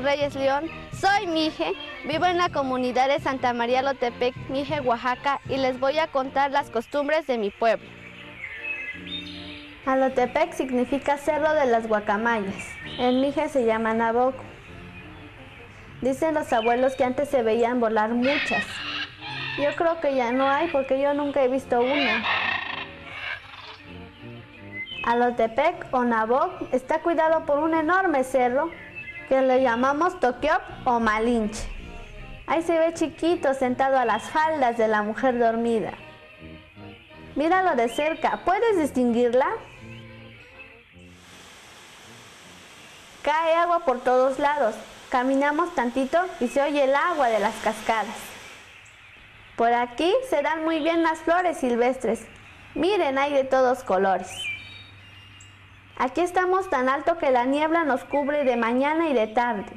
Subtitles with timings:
[0.00, 1.72] Reyes León, soy Mije,
[2.04, 6.50] vivo en la comunidad de Santa María Lotepec, Mije, Oaxaca, y les voy a contar
[6.50, 7.88] las costumbres de mi pueblo.
[9.84, 12.68] Alotepec significa Cerro de las Guacamayas.
[12.98, 14.36] En Mije se llama Naboc.
[16.00, 18.64] Dicen los abuelos que antes se veían volar muchas.
[19.58, 22.24] Yo creo que ya no hay porque yo nunca he visto una.
[25.04, 28.70] Alotepec o Naboc está cuidado por un enorme cerro
[29.32, 31.66] que le llamamos Toquiop o Malinche.
[32.46, 35.92] Ahí se ve chiquito sentado a las faldas de la mujer dormida.
[37.34, 39.48] Míralo de cerca, ¿puedes distinguirla?
[43.22, 44.74] Cae agua por todos lados.
[45.08, 48.14] Caminamos tantito y se oye el agua de las cascadas.
[49.56, 52.20] Por aquí se dan muy bien las flores silvestres.
[52.74, 54.28] Miren, hay de todos colores.
[56.02, 59.70] Aquí estamos tan alto que la niebla nos cubre de mañana y de tarde.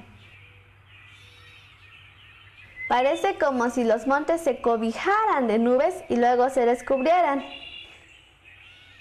[2.90, 7.46] Parece como si los montes se cobijaran de nubes y luego se descubrieran.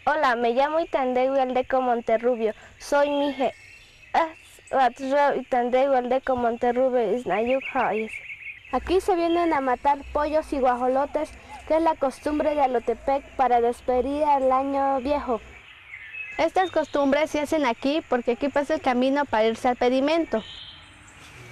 [0.04, 2.52] Hola, me llamo Itandegu Aldeco Monterrubio.
[2.76, 3.54] Soy Mije.
[5.40, 7.00] Itandegu Aldeco Monterrubio
[8.70, 11.32] Aquí se vienen a matar pollos y guajolotes,
[11.66, 15.40] que es la costumbre de Alotepec para despedir al año viejo.
[16.38, 20.42] Estas costumbres se hacen aquí porque aquí pasa el camino para irse al pedimento.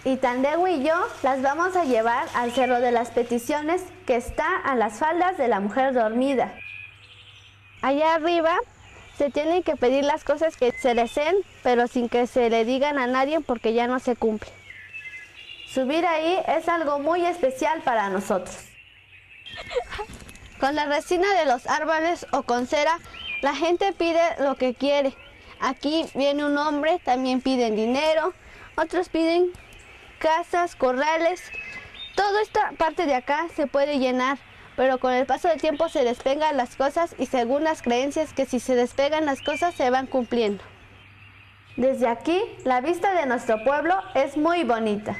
[0.05, 4.57] Y Tandegu y yo las vamos a llevar al Cerro de las Peticiones que está
[4.57, 6.53] a las faldas de la mujer dormida.
[7.83, 8.57] Allá arriba
[9.17, 12.99] se tienen que pedir las cosas que se deseen, pero sin que se le digan
[12.99, 14.51] a nadie porque ya no se cumple.
[15.69, 18.57] Subir ahí es algo muy especial para nosotros.
[20.59, 22.99] Con la resina de los árboles o con cera
[23.43, 25.15] la gente pide lo que quiere.
[25.61, 28.33] Aquí viene un hombre, también piden dinero,
[28.77, 29.53] otros piden
[30.19, 31.43] casas, corrales.
[32.17, 34.39] Toda esta parte de acá se puede llenar,
[34.77, 38.47] pero con el paso del tiempo se despegan las cosas y según las creencias que
[38.47, 40.63] si se despegan las cosas se van cumpliendo.
[41.77, 45.17] Desde aquí, la vista de nuestro pueblo es muy bonita.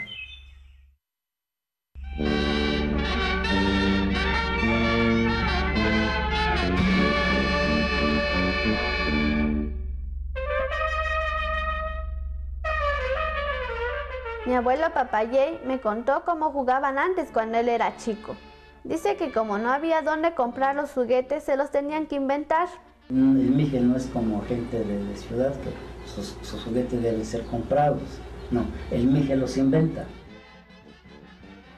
[14.53, 18.37] Mi abuelo Papayey me contó cómo jugaban antes cuando él era chico.
[18.85, 22.69] Dice que como no había dónde comprar los juguetes, se los tenían que inventar.
[23.09, 25.71] El Mije no es como gente de, ciudad, que
[26.07, 28.03] sus, juguetes deben ser comprados.
[28.51, 30.05] No, el Mije los inventa.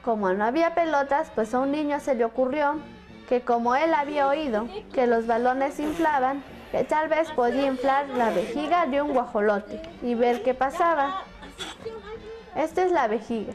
[0.03, 2.81] Como no había pelotas, pues a un niño se le ocurrió
[3.29, 6.43] que como él había oído que los balones inflaban,
[6.73, 11.23] que tal vez podía inflar la vejiga de un guajolote y ver qué pasaba.
[12.55, 13.53] Esta es la vejiga.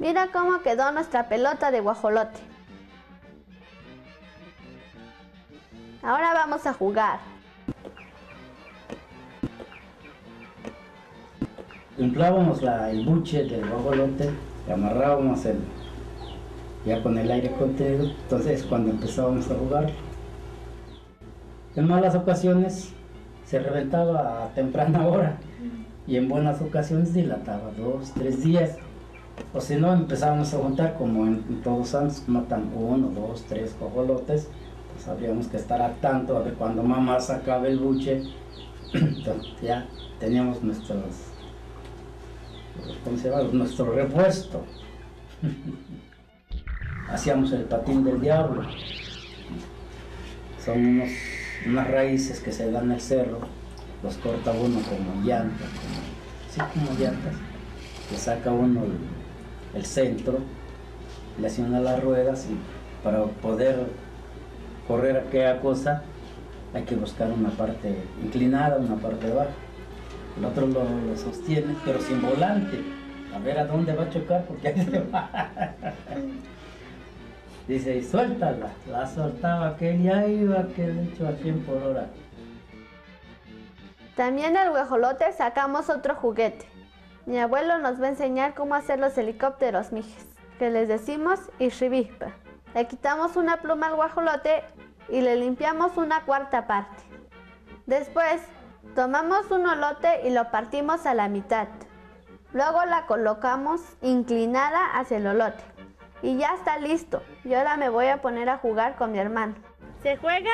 [0.00, 2.40] Mira cómo quedó nuestra pelota de guajolote.
[6.02, 7.20] Ahora vamos a jugar.
[11.96, 14.30] Inflábamos el buche del guajolote,
[14.68, 15.58] y amarrábamos el,
[16.84, 19.90] ya con el aire contenido, entonces cuando empezábamos a jugar.
[21.74, 22.92] En malas ocasiones
[23.44, 25.38] se reventaba a temprana hora
[26.08, 28.76] y en buenas ocasiones dilataba dos, tres días.
[29.52, 34.48] O si no, empezábamos a juntar como en, Todos Santos, matan uno, dos, tres cojolotes,
[34.92, 38.22] pues habríamos que estar a tanto a ver cuando mamá sacaba el buche,
[39.62, 39.86] ya
[40.18, 40.98] teníamos nuestros,
[43.04, 43.42] ¿cómo?
[43.52, 44.64] Nuestro repuesto.
[47.10, 48.62] Hacíamos el patín del diablo.
[50.64, 51.02] Son
[51.66, 53.57] unas raíces que se dan en el cerro,
[54.02, 56.00] los corta uno como llantas, como,
[56.50, 57.34] sí, como llantas.
[58.10, 58.82] Le saca uno
[59.74, 60.38] el, centro,
[61.38, 62.56] le una las ruedas y
[63.04, 63.86] para poder
[64.86, 66.02] correr aquella cosa
[66.74, 69.50] hay que buscar una parte inclinada, una parte baja.
[70.38, 70.84] El otro lo,
[71.16, 72.80] sostiene, pero sin volante.
[73.34, 75.30] A ver a dónde va a chocar porque ahí se va.
[77.68, 78.70] Dice, suéltala.
[78.90, 82.08] La soltaba aquel y ahí iba aquel hecho a 100 por hora.
[84.18, 86.68] También del huejolote sacamos otro juguete.
[87.24, 90.26] Mi abuelo nos va a enseñar cómo hacer los helicópteros mijes,
[90.58, 92.32] que les decimos ishrivispa.
[92.74, 94.64] Le quitamos una pluma al guajolote
[95.08, 97.00] y le limpiamos una cuarta parte.
[97.86, 98.42] Después,
[98.96, 101.68] tomamos un olote y lo partimos a la mitad.
[102.52, 105.62] Luego la colocamos inclinada hacia el olote.
[106.22, 107.22] Y ya está listo.
[107.44, 109.54] Y ahora me voy a poner a jugar con mi hermano.
[110.02, 110.50] Se juega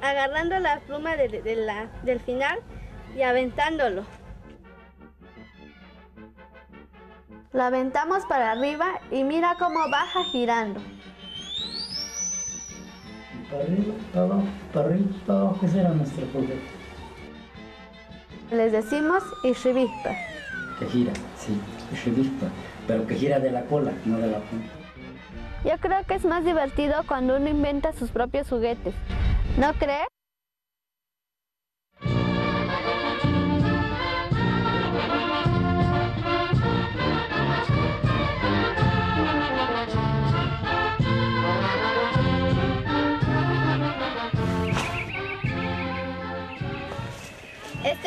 [0.00, 1.28] agarrando la pluma de,
[2.02, 2.58] del final
[3.18, 4.04] y aventándolo.
[7.52, 10.80] Lo aventamos para arriba y mira cómo baja girando.
[13.50, 15.66] Para arriba, para abajo, para arriba, para abajo.
[15.66, 16.60] Ese era nuestro juguete.
[18.52, 20.10] Les decimos ishrivispa.
[20.78, 21.60] Que gira, sí,
[21.92, 22.46] ishrivispa.
[22.86, 24.70] Pero que gira de la cola, no de la punta.
[25.64, 28.94] Yo creo que es más divertido cuando uno inventa sus propios juguetes.
[29.58, 30.06] ¿No crees?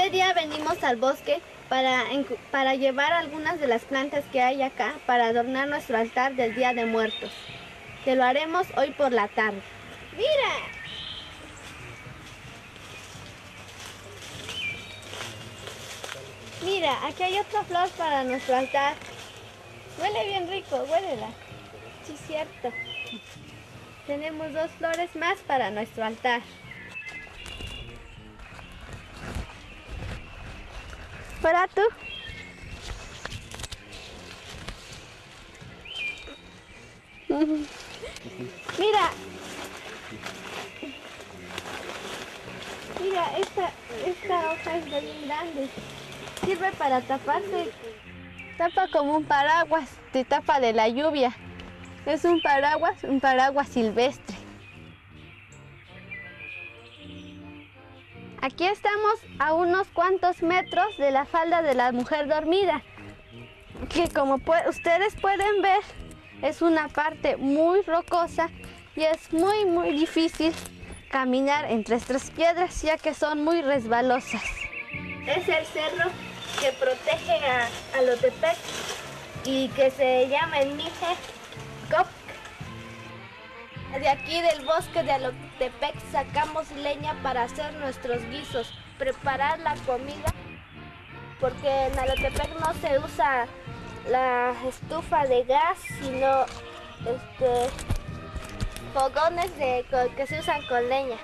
[0.01, 2.05] Este día venimos al bosque para,
[2.49, 6.73] para, llevar algunas de las plantas que hay acá para adornar nuestro altar del Día
[6.73, 7.29] de Muertos,
[8.03, 9.61] que lo haremos hoy por la tarde.
[10.17, 10.53] ¡Mira!
[16.65, 18.95] Mira, aquí hay otra flor para nuestro altar.
[20.01, 21.29] Huele bien rico, huélela.
[22.07, 22.71] Sí, cierto.
[24.07, 26.41] Tenemos dos flores más para nuestro altar.
[31.41, 31.81] Para tú.
[37.27, 39.09] Mira.
[43.01, 43.71] Mira, esta,
[44.05, 45.69] esta hoja es bien grande.
[46.45, 47.71] Sirve para taparse.
[48.57, 51.35] Tapa como un paraguas, te tapa de la lluvia.
[52.05, 54.40] Es un paraguas, un paraguas silvestre.
[58.41, 62.81] Aquí estamos a unos cuantos metros de la falda de la mujer dormida,
[63.87, 65.81] que como ustedes pueden ver
[66.41, 68.49] es una parte muy rocosa
[68.95, 70.53] y es muy muy difícil
[71.11, 74.43] caminar entre estas piedras ya que son muy resbalosas.
[75.27, 76.09] Es el cerro
[76.59, 78.57] que protege a, a Lotepec
[79.45, 81.15] y que se llama el Mije
[81.91, 82.07] Cop
[83.99, 90.33] de aquí del bosque de Alotepec sacamos leña para hacer nuestros guisos, preparar la comida,
[91.39, 93.47] porque en Alotepec no se usa
[94.09, 96.45] la estufa de gas, sino
[97.01, 97.69] este,
[98.93, 101.17] fogones de, que se usan con leña.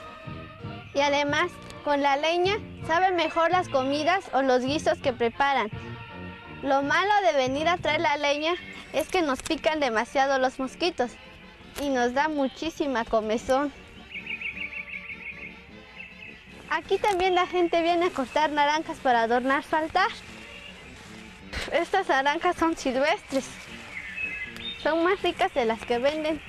[0.94, 1.52] Y además,
[1.86, 5.70] con la leña saben mejor las comidas o los guisos que preparan.
[6.64, 8.56] Lo malo de venir a traer la leña
[8.94, 11.12] es que nos pican demasiado los mosquitos
[11.82, 13.72] y nos da muchísima comezón.
[16.70, 20.10] Aquí también la gente viene a cortar naranjas para adornar su altar.
[21.72, 23.46] Estas naranjas son silvestres.
[24.84, 26.42] Son más ricas de las que venden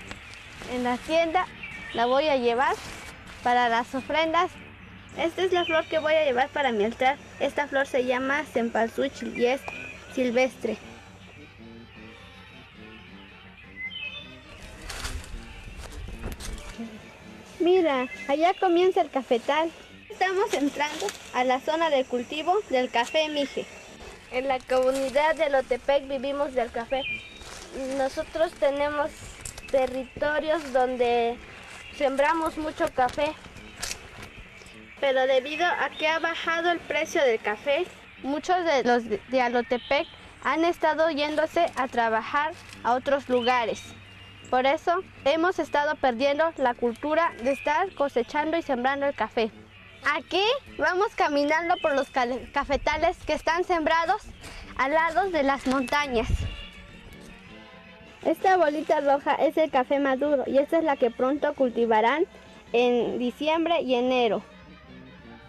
[0.72, 1.46] en la tienda.
[1.94, 2.74] La voy a llevar
[3.42, 4.50] para las ofrendas.
[5.16, 7.16] Esta es la flor que voy a llevar para mi altar.
[7.40, 9.60] Esta flor se llama cempasúchil y es
[10.14, 10.76] silvestre.
[17.60, 19.70] Mira, allá comienza el cafetal.
[20.08, 23.66] Estamos entrando a la zona de cultivo del café Mije.
[24.30, 27.02] En la comunidad de Lotepec vivimos del café.
[27.96, 29.10] Nosotros tenemos
[29.72, 31.36] territorios donde
[31.96, 33.34] sembramos mucho café.
[35.00, 37.86] Pero debido a que ha bajado el precio del café,
[38.22, 40.06] muchos de los de Alotepec
[40.44, 42.52] han estado yéndose a trabajar
[42.84, 43.82] a otros lugares.
[44.50, 49.50] Por eso hemos estado perdiendo la cultura de estar cosechando y sembrando el café.
[50.16, 50.42] Aquí
[50.78, 54.22] vamos caminando por los cafetales que están sembrados
[54.78, 56.28] al lado de las montañas.
[58.24, 62.24] Esta bolita roja es el café maduro y esta es la que pronto cultivarán
[62.72, 64.42] en diciembre y enero.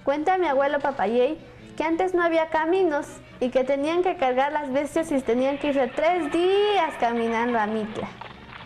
[0.04, 1.38] Cuenta mi abuelo Papayey
[1.78, 3.08] que antes no había caminos
[3.40, 7.66] y que tenían que cargar las bestias y tenían que irse tres días caminando a
[7.66, 8.10] Mitla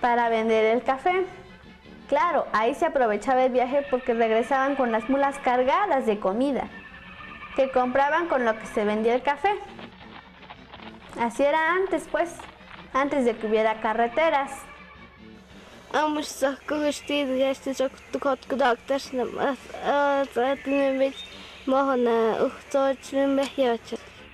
[0.03, 1.25] para vender el café.
[2.09, 6.67] Claro, ahí se aprovechaba el viaje porque regresaban con las mulas cargadas de comida,
[7.55, 9.55] que compraban con lo que se vendía el café.
[11.17, 12.35] Así era antes, pues,
[12.91, 14.51] antes de que hubiera carreteras.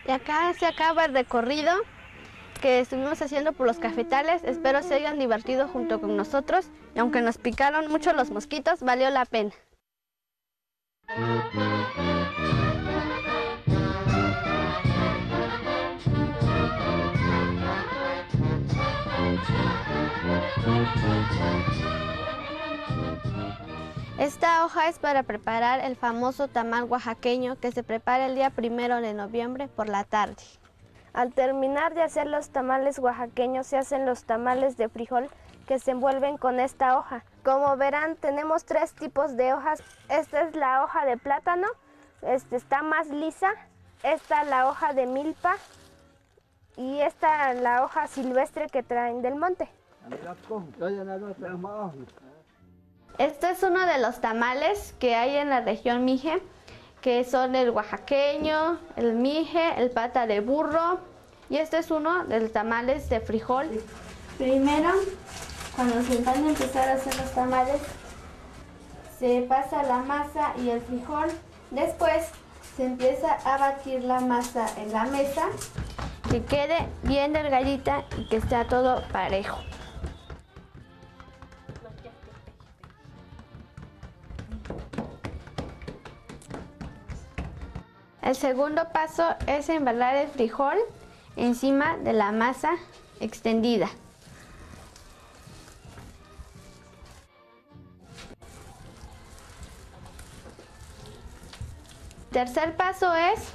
[0.08, 1.72] Y acá se acaba el recorrido
[2.60, 4.44] que estuvimos haciendo por los cafetales.
[4.44, 6.68] Espero se hayan divertido junto con nosotros.
[6.96, 9.52] Y aunque nos picaron mucho los mosquitos, valió la pena.
[24.20, 29.02] Esta hoja es para preparar el famoso tamal oaxaqueño que se prepara el día primero
[29.02, 30.59] de noviembre por la tarde.
[31.14, 35.30] Al terminar de hacer los tamales oaxaqueños se hacen los tamales de frijol
[35.68, 37.24] que se envuelven con esta hoja.
[37.44, 39.82] Como verán tenemos tres tipos de hojas.
[40.10, 41.68] Esta es la hoja de plátano,
[42.22, 43.52] esta está más lisa,
[44.04, 45.56] esta la hoja de milpa
[46.76, 49.70] y esta la hoja silvestre que traen del monte.
[53.18, 56.42] Este es uno de los tamales que hay en la región Mije,
[57.02, 61.00] que son el oaxaqueño, el mije, el pata de burro.
[61.50, 63.68] Y este es uno de los tamales de frijol.
[64.38, 64.92] Primero,
[65.76, 67.82] cuando se van a empezar a hacer los tamales,
[69.20, 71.30] se pasa la masa y el frijol.
[71.72, 72.28] Después
[72.76, 75.48] se empieza a batir la masa en la mesa,
[76.30, 79.58] que quede bien delgadita y que esté todo parejo.
[88.30, 90.78] El segundo paso es embalar el frijol
[91.36, 92.74] encima de la masa
[93.20, 93.90] extendida.
[102.32, 103.50] Tercer paso es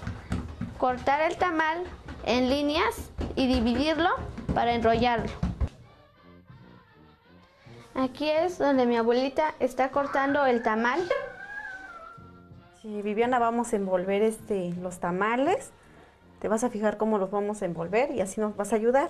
[0.77, 1.85] cortar el tamal
[2.25, 2.97] en líneas
[3.37, 4.11] y dividirlo
[4.57, 5.31] para enrollarlo.
[7.95, 11.09] Aquí es donde mi abuelita está cortando el tamal.
[12.85, 15.71] Sí, Viviana, vamos a envolver este, los tamales.
[16.39, 19.09] Te vas a fijar cómo los vamos a envolver y así nos vas a ayudar.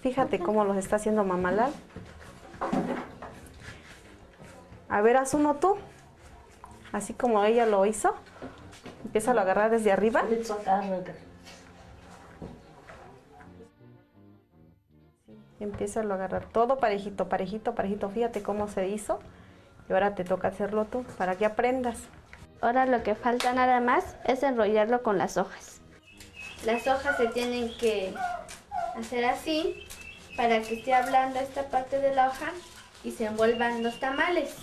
[0.00, 1.72] Fíjate cómo los está haciendo Mamalal.
[4.88, 5.74] A ver, haz uno tú.
[6.92, 8.14] Así como ella lo hizo.
[9.04, 10.22] Empieza a agarrar desde arriba.
[15.58, 18.08] Empieza a agarrar todo parejito, parejito, parejito.
[18.08, 19.18] Fíjate cómo se hizo.
[19.88, 22.08] Y ahora te toca hacerlo tú para que aprendas.
[22.60, 25.80] Ahora lo que falta nada más es enrollarlo con las hojas.
[26.64, 28.12] Las hojas se tienen que
[28.96, 29.86] hacer así
[30.36, 32.52] para que esté hablando esta parte de la hoja
[33.04, 34.54] y se envuelvan los tamales.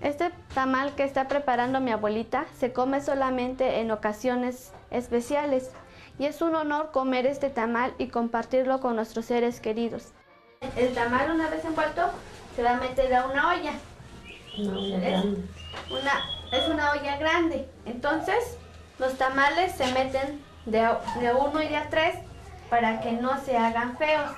[0.00, 5.72] Este tamal que está preparando mi abuelita se come solamente en ocasiones especiales
[6.20, 10.12] y es un honor comer este tamal y compartirlo con nuestros seres queridos.
[10.60, 12.10] El tamal una vez envuelto
[12.54, 13.72] se va a meter a una olla.
[14.56, 15.24] es,
[15.90, 17.68] una, es una olla grande.
[17.86, 18.56] Entonces
[18.98, 20.80] los tamales se meten de,
[21.20, 22.16] de uno y de a tres
[22.70, 24.30] para que no se hagan feos.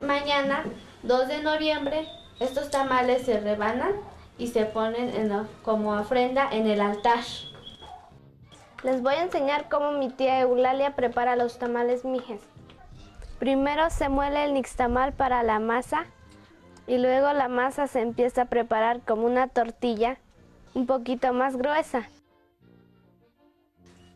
[0.00, 0.64] Mañana,
[1.04, 2.08] 2 de noviembre,
[2.40, 3.92] estos tamales se rebanan
[4.36, 7.20] y se ponen en como ofrenda en el altar.
[8.82, 12.40] Les voy a enseñar cómo mi tía Eulalia prepara los tamales mijes.
[13.42, 16.04] Primero se muele el nixtamal para la masa
[16.86, 20.18] y luego la masa se empieza a preparar como una tortilla
[20.74, 22.08] un poquito más gruesa.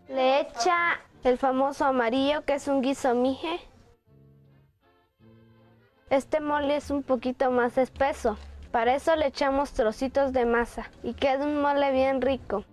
[0.08, 3.58] Le echa el famoso amarillo que es un guiso mije.
[6.08, 8.38] Este mole es un poquito más espeso.
[8.70, 12.64] Para eso le echamos trocitos de masa y queda un mole bien rico.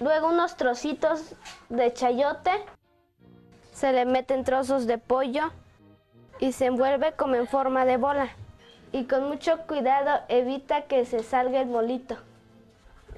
[0.00, 1.34] Luego unos trocitos
[1.68, 2.52] de chayote,
[3.76, 5.50] se le meten trozos de pollo
[6.38, 8.28] y se envuelve como en forma de bola.
[8.90, 12.16] Y con mucho cuidado evita que se salga el molito.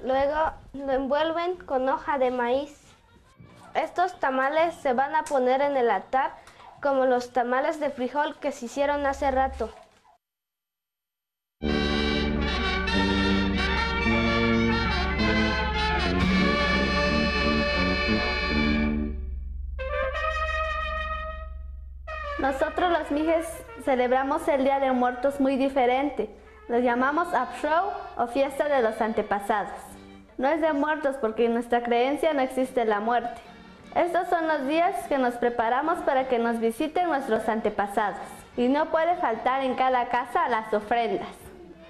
[0.03, 2.77] Luego lo envuelven con hoja de maíz.
[3.73, 6.33] Estos tamales se van a poner en el altar
[6.81, 9.69] como los tamales de frijol que se hicieron hace rato.
[22.39, 23.45] Nosotros los mijes
[23.83, 26.29] celebramos el Día de Muertos muy diferente.
[26.69, 29.73] Lo llamamos Abshow o fiesta de los antepasados.
[30.37, 33.41] No es de muertos porque en nuestra creencia no existe la muerte.
[33.93, 38.19] Estos son los días que nos preparamos para que nos visiten nuestros antepasados.
[38.55, 41.27] Y no puede faltar en cada casa las ofrendas.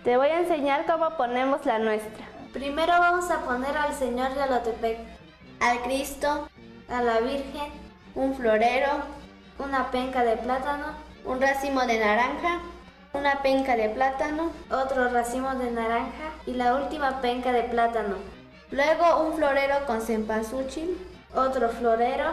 [0.04, 2.26] Te voy a enseñar cómo ponemos la nuestra.
[2.54, 4.98] Primero vamos a poner al Señor Yalotepec,
[5.60, 6.50] Al Cristo,
[6.90, 7.72] a la Virgen,
[8.16, 9.19] un florero,
[9.60, 10.86] una penca de plátano,
[11.26, 12.62] un racimo de naranja,
[13.14, 18.16] una penca de plátano, otro racimo de naranja y la última penca de plátano.
[18.72, 20.98] luego un florero con cempasúchil,
[21.36, 22.32] Otro florero,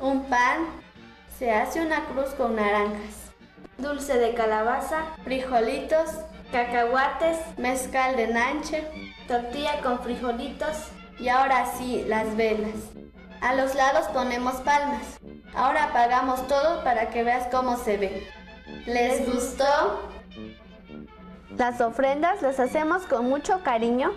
[0.00, 0.64] un pan,
[1.38, 3.30] se hace una cruz con naranjas,
[3.76, 6.08] dulce de calabaza, frijolitos,
[6.50, 8.88] cacahuates, mezcal de nanche
[9.28, 10.88] tortilla con frijolitos,
[11.18, 12.72] y ahora sí, las velas.
[13.42, 15.18] A los lados ponemos palmas.
[15.52, 18.28] Ahora apagamos todo para que veas cómo se ve.
[18.86, 19.64] ¿Les gustó?
[21.58, 24.12] Las ofrendas las hacemos con mucho cariño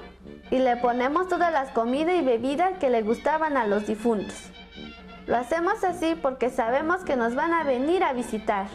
[0.51, 4.35] y le ponemos todas las comidas y bebidas que le gustaban a los difuntos.
[5.25, 8.67] Lo hacemos así porque sabemos que nos van a venir a visitar.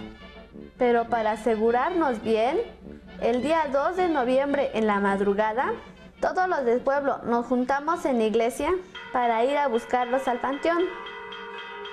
[0.76, 2.58] Pero para asegurarnos bien,
[3.22, 5.74] el día 2 de noviembre en la madrugada,
[6.20, 8.72] todos los del pueblo nos juntamos en la iglesia
[9.12, 10.84] para ir a buscarlos al panteón.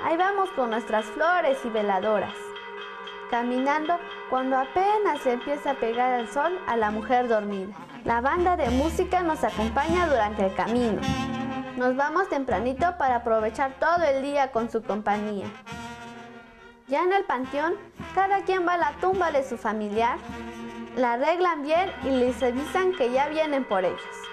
[0.04, 2.36] Ahí vamos con nuestras flores y veladoras,
[3.32, 3.98] caminando
[4.30, 7.76] cuando apenas se empieza a pegar el sol a la mujer dormida.
[8.04, 11.02] La banda de música nos acompaña durante el camino.
[11.78, 15.48] Nos vamos tempranito para aprovechar todo el día con su compañía.
[16.88, 17.74] Ya en el panteón,
[18.16, 20.18] cada quien va a la tumba de su familiar,
[20.96, 24.26] la arreglan bien y les avisan que ya vienen por ellos.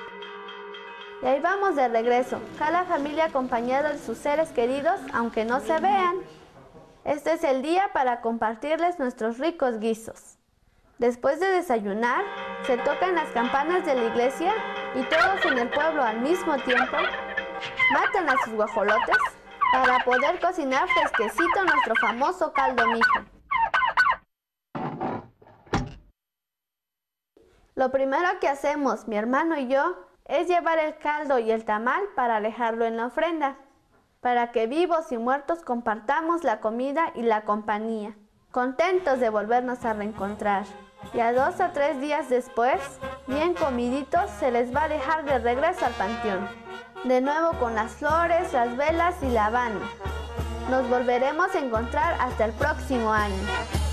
[1.25, 5.81] Y ahí vamos de regreso, cada familia acompañada de sus seres queridos, aunque no se
[5.81, 6.17] vean.
[7.05, 10.37] Este es el día para compartirles nuestros ricos guisos.
[10.99, 12.23] Después de desayunar,
[12.67, 14.53] se tocan las campanas de la iglesia
[14.95, 16.99] y todos en el pueblo al mismo tiempo
[17.91, 19.17] matan a sus guajolotes
[19.73, 23.25] para poder cocinar fresquecito nuestro famoso caldo mijo.
[27.75, 32.03] Lo primero que hacemos, mi hermano y yo, es llevar el caldo y el tamal
[32.17, 33.57] para alejarlo en la ofrenda,
[34.21, 38.17] para que vivos y muertos compartamos la comida y la compañía,
[38.51, 40.65] contentos de volvernos a reencontrar.
[41.13, 42.81] Y a dos o tres días después,
[43.27, 46.49] bien comiditos, se les va a dejar de regreso al panteón.
[47.05, 49.85] De nuevo con las flores, las velas y la banda.
[50.71, 53.84] Nos volveremos a encontrar hasta el próximo año.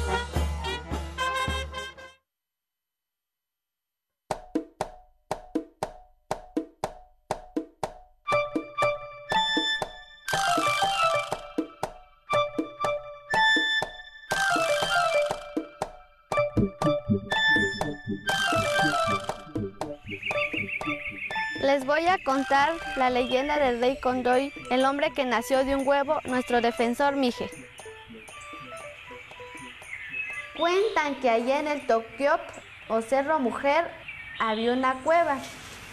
[21.81, 25.87] Les voy a contar la leyenda del rey Condoy, el hombre que nació de un
[25.87, 27.49] huevo, nuestro defensor Mije.
[30.55, 32.39] Cuentan que allá en el Tokyop
[32.87, 33.89] o Cerro Mujer
[34.37, 35.39] había una cueva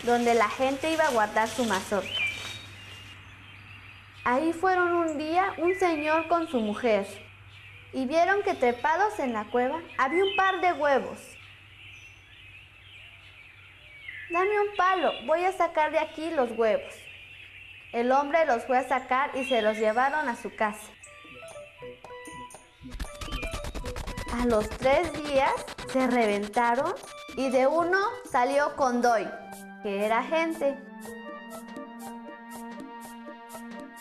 [0.02, 2.20] donde la gente iba a guardar su mazorca.
[4.24, 7.06] Ahí fueron un día un señor con su mujer
[7.94, 11.37] y vieron que trepados en la cueva había un par de huevos.
[14.30, 16.94] Dame un palo, voy a sacar de aquí los huevos.
[17.92, 20.86] El hombre los fue a sacar y se los llevaron a su casa.
[24.34, 25.52] A los tres días
[25.90, 26.94] se reventaron
[27.36, 27.98] y de uno
[28.30, 29.26] salió Condoy,
[29.82, 30.76] que era gente.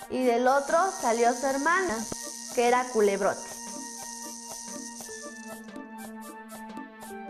[0.10, 1.96] Y del otro salió su hermana,
[2.54, 3.40] que era Culebrote.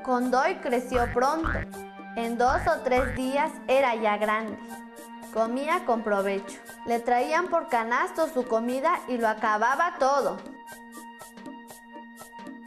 [0.03, 1.86] Condoy creció pronto.
[2.17, 4.57] En dos o tres días era ya grande.
[5.35, 6.57] Comía con provecho.
[6.87, 10.37] Le traían por canasto su comida y lo acababa todo.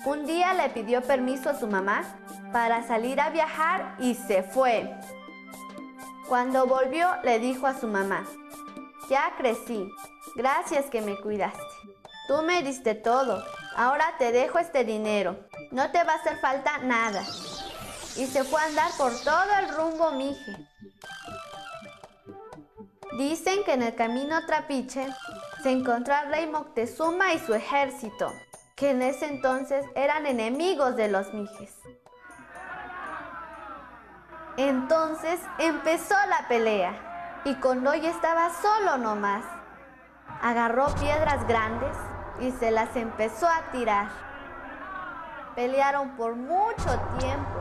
[0.05, 2.05] Un día le pidió permiso a su mamá
[2.53, 4.89] para salir a viajar y se fue.
[6.29, 8.25] Cuando volvió le dijo a su mamá,
[9.09, 9.91] ya crecí,
[10.37, 11.59] gracias que me cuidaste.
[12.29, 13.43] Tú me diste todo,
[13.75, 15.41] ahora te dejo este dinero,
[15.73, 17.25] no te va a hacer falta nada
[18.17, 20.57] y se fue a andar por todo el rumbo Mije.
[23.19, 25.07] Dicen que en el camino Trapiche
[25.63, 28.33] se encontró al rey Moctezuma y su ejército,
[28.77, 31.75] que en ese entonces eran enemigos de los Mijes.
[34.57, 39.45] Entonces empezó la pelea y Condoy estaba solo nomás.
[40.43, 41.97] Agarró piedras grandes
[42.41, 44.09] y se las empezó a tirar.
[45.55, 47.61] Pelearon por mucho tiempo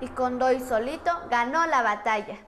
[0.00, 2.38] y Condoy solito ganó la batalla.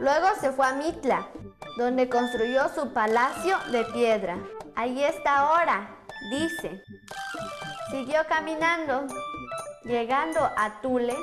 [0.00, 1.28] Luego se fue a Mitla,
[1.76, 4.38] donde construyó su palacio de piedra.
[4.76, 5.96] Allí está ahora,
[6.30, 6.82] dice.
[7.90, 9.06] Siguió caminando.
[9.84, 11.16] Llegando a Tule,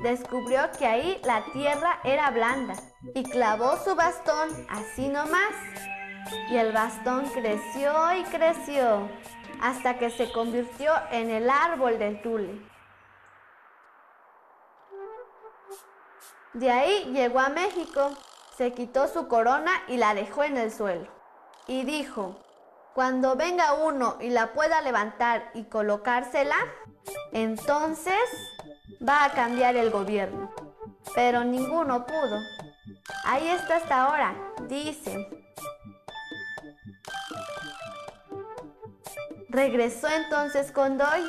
[0.00, 2.74] descubrió que ahí la tierra era blanda
[3.14, 5.54] y clavó su bastón así nomás.
[6.50, 9.08] Y el bastón creció y creció
[9.60, 12.71] hasta que se convirtió en el árbol del Tule.
[16.54, 18.10] De ahí llegó a México,
[18.58, 21.08] se quitó su corona y la dejó en el suelo.
[21.66, 22.36] Y dijo,
[22.92, 26.56] cuando venga uno y la pueda levantar y colocársela,
[27.32, 28.22] entonces
[29.06, 30.50] va a cambiar el gobierno.
[31.14, 32.38] Pero ninguno pudo.
[33.24, 34.34] Ahí está hasta ahora,
[34.68, 35.26] dice.
[39.48, 41.26] Regresó entonces con Doy.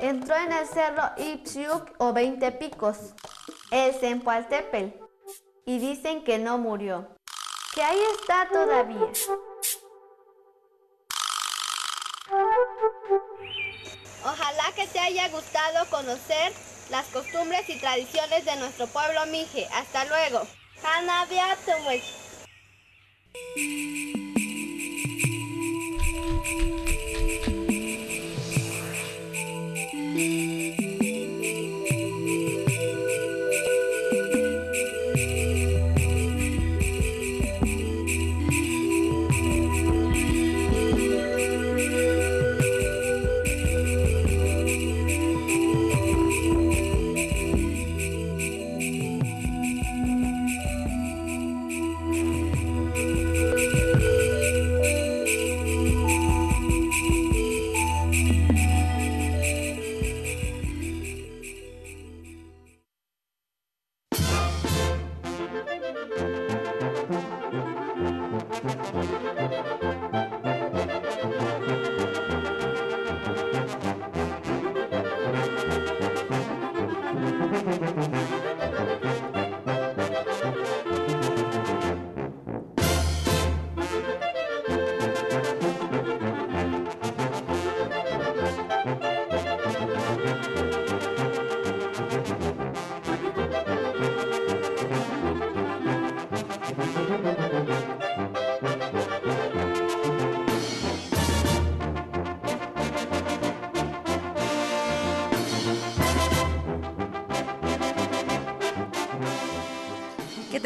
[0.00, 3.14] Entró en el cerro Ipsiuk o 20 picos
[3.70, 4.98] es en Pualtepel
[5.64, 7.08] y dicen que no murió,
[7.74, 9.10] que ahí está todavía.
[14.24, 16.52] Ojalá que te haya gustado conocer
[16.90, 19.68] las costumbres y tradiciones de nuestro pueblo Mije.
[19.72, 20.46] Hasta luego.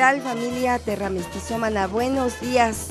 [0.00, 1.86] Tal familia terramestizómana?
[1.86, 2.88] Buenos días.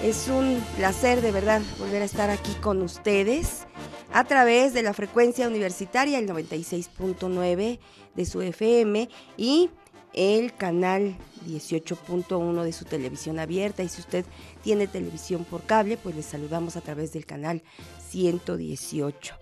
[0.00, 3.66] Es un placer de verdad volver a estar aquí con ustedes
[4.12, 7.80] a través de la frecuencia universitaria, el 96.9
[8.14, 9.70] de su FM y
[10.12, 11.16] el canal
[11.48, 13.82] 18.1 de su televisión abierta.
[13.82, 14.24] Y si usted
[14.62, 17.64] tiene televisión por cable, pues le saludamos a través del canal
[18.08, 19.34] 118.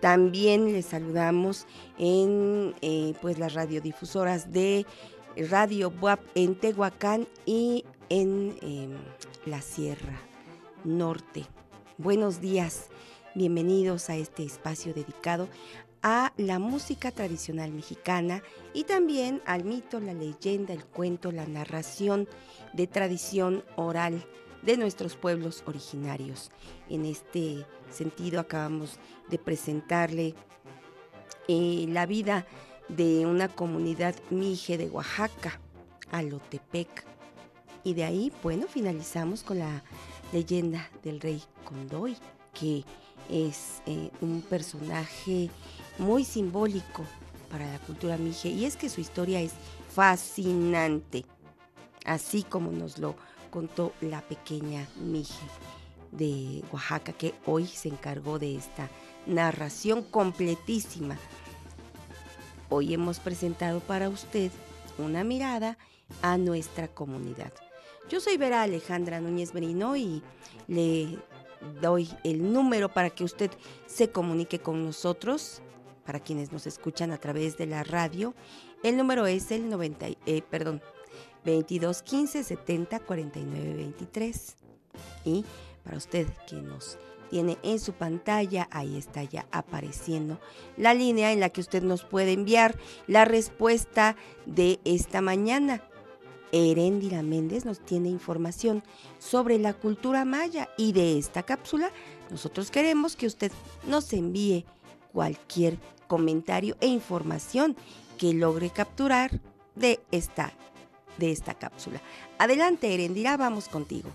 [0.00, 1.66] También le saludamos
[1.98, 4.86] en eh, pues las radiodifusoras de
[5.36, 8.96] Radio WAP en Tehuacán y en em,
[9.44, 10.18] la Sierra
[10.82, 11.44] Norte.
[11.98, 12.86] Buenos días,
[13.34, 15.48] bienvenidos a este espacio dedicado
[16.02, 22.26] a la música tradicional mexicana y también al mito, la leyenda, el cuento, la narración
[22.72, 24.24] de tradición oral
[24.62, 26.50] de nuestros pueblos originarios.
[26.88, 30.34] En este sentido acabamos de presentarle
[31.46, 32.46] eh, la vida
[32.88, 35.60] de una comunidad mije de Oaxaca,
[36.10, 37.04] Alotepec.
[37.84, 39.82] Y de ahí, bueno, finalizamos con la
[40.32, 42.16] leyenda del rey Condoy,
[42.52, 42.84] que
[43.28, 45.50] es eh, un personaje
[45.98, 47.04] muy simbólico
[47.50, 48.48] para la cultura mije.
[48.48, 49.52] Y es que su historia es
[49.94, 51.24] fascinante,
[52.04, 53.16] así como nos lo
[53.50, 55.46] contó la pequeña mije
[56.12, 58.90] de Oaxaca, que hoy se encargó de esta
[59.26, 61.16] narración completísima
[62.68, 64.50] Hoy hemos presentado para usted
[64.98, 65.78] una mirada
[66.22, 67.52] a nuestra comunidad.
[68.08, 70.22] Yo soy Vera Alejandra Núñez Merino y
[70.66, 71.18] le
[71.80, 73.50] doy el número para que usted
[73.86, 75.62] se comunique con nosotros,
[76.04, 78.34] para quienes nos escuchan a través de la radio.
[78.82, 80.82] El número es el 90, eh, perdón,
[81.44, 84.56] 22 15 70 49 23.
[85.24, 85.44] Y
[85.84, 90.40] para usted que nos tiene en su pantalla, ahí está ya apareciendo
[90.76, 95.82] la línea en la que usted nos puede enviar la respuesta de esta mañana.
[96.52, 98.82] Heréndira Méndez nos tiene información
[99.18, 101.90] sobre la cultura maya y de esta cápsula
[102.30, 103.52] nosotros queremos que usted
[103.86, 104.64] nos envíe
[105.12, 107.76] cualquier comentario e información
[108.18, 109.40] que logre capturar
[109.74, 110.52] de esta,
[111.18, 112.00] de esta cápsula.
[112.38, 114.10] Adelante, Erendira, vamos contigo.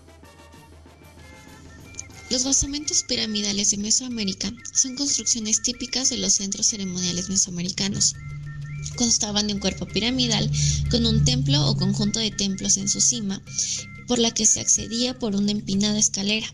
[2.32, 8.14] Los basamentos piramidales de Mesoamérica son construcciones típicas de los centros ceremoniales mesoamericanos.
[8.96, 10.50] Constaban de un cuerpo piramidal
[10.90, 13.44] con un templo o conjunto de templos en su cima,
[14.08, 16.50] por la que se accedía por una empinada escalera.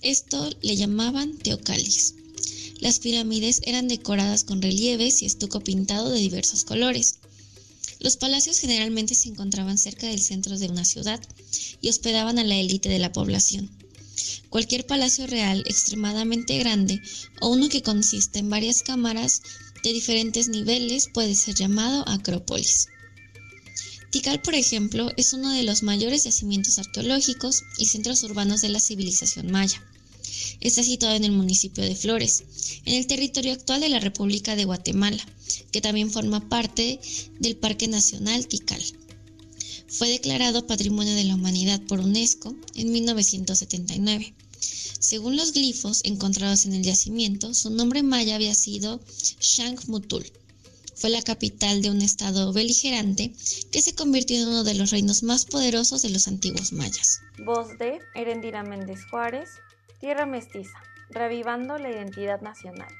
[0.00, 2.14] Esto le llamaban teocalis.
[2.78, 7.16] Las pirámides eran decoradas con relieves y estuco pintado de diversos colores.
[7.98, 11.20] Los palacios generalmente se encontraban cerca del centro de una ciudad
[11.80, 13.79] y hospedaban a la élite de la población.
[14.48, 17.00] Cualquier palacio real extremadamente grande
[17.40, 19.42] o uno que consiste en varias cámaras
[19.82, 22.86] de diferentes niveles puede ser llamado acrópolis.
[24.10, 28.80] Tikal, por ejemplo, es uno de los mayores yacimientos arqueológicos y centros urbanos de la
[28.80, 29.80] civilización maya.
[30.60, 32.42] Está situado en el municipio de Flores,
[32.84, 35.24] en el territorio actual de la República de Guatemala,
[35.70, 37.00] que también forma parte
[37.38, 38.82] del Parque Nacional Tikal.
[39.90, 44.34] Fue declarado Patrimonio de la Humanidad por UNESCO en 1979.
[45.00, 49.00] Según los glifos encontrados en el yacimiento, su nombre maya había sido
[49.40, 50.30] Shangmutul.
[50.94, 53.32] Fue la capital de un estado beligerante
[53.72, 57.20] que se convirtió en uno de los reinos más poderosos de los antiguos mayas.
[57.44, 59.48] Voz de Erendira Méndez Juárez,
[59.98, 60.78] Tierra Mestiza,
[61.10, 62.94] revivando la identidad nacional.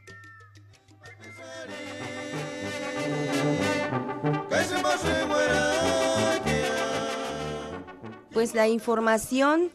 [8.33, 9.71] Pues la información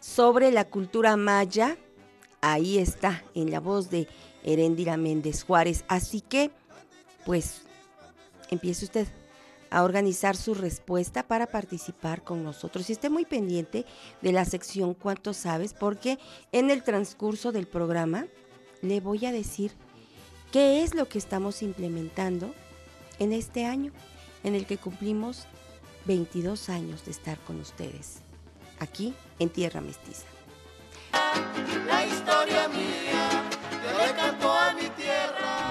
[0.00, 1.76] sobre la cultura maya,
[2.40, 4.08] ahí está, en la voz de
[4.42, 5.84] Herendira Méndez Juárez.
[5.86, 6.50] Así que,
[7.24, 7.62] pues,
[8.50, 9.06] empiece usted
[9.70, 12.90] a organizar su respuesta para participar con nosotros.
[12.90, 13.86] Y esté muy pendiente
[14.20, 15.72] de la sección ¿Cuánto sabes?
[15.72, 16.18] Porque
[16.50, 18.26] en el transcurso del programa
[18.82, 19.72] le voy a decir
[20.50, 22.52] qué es lo que estamos implementando
[23.20, 23.92] en este año
[24.42, 25.46] en el que cumplimos
[26.06, 28.20] 22 años de estar con ustedes,
[28.78, 30.26] aquí en Tierra Mestiza.
[31.86, 33.44] La historia mía,
[33.84, 35.69] yo le canto a mi tierra.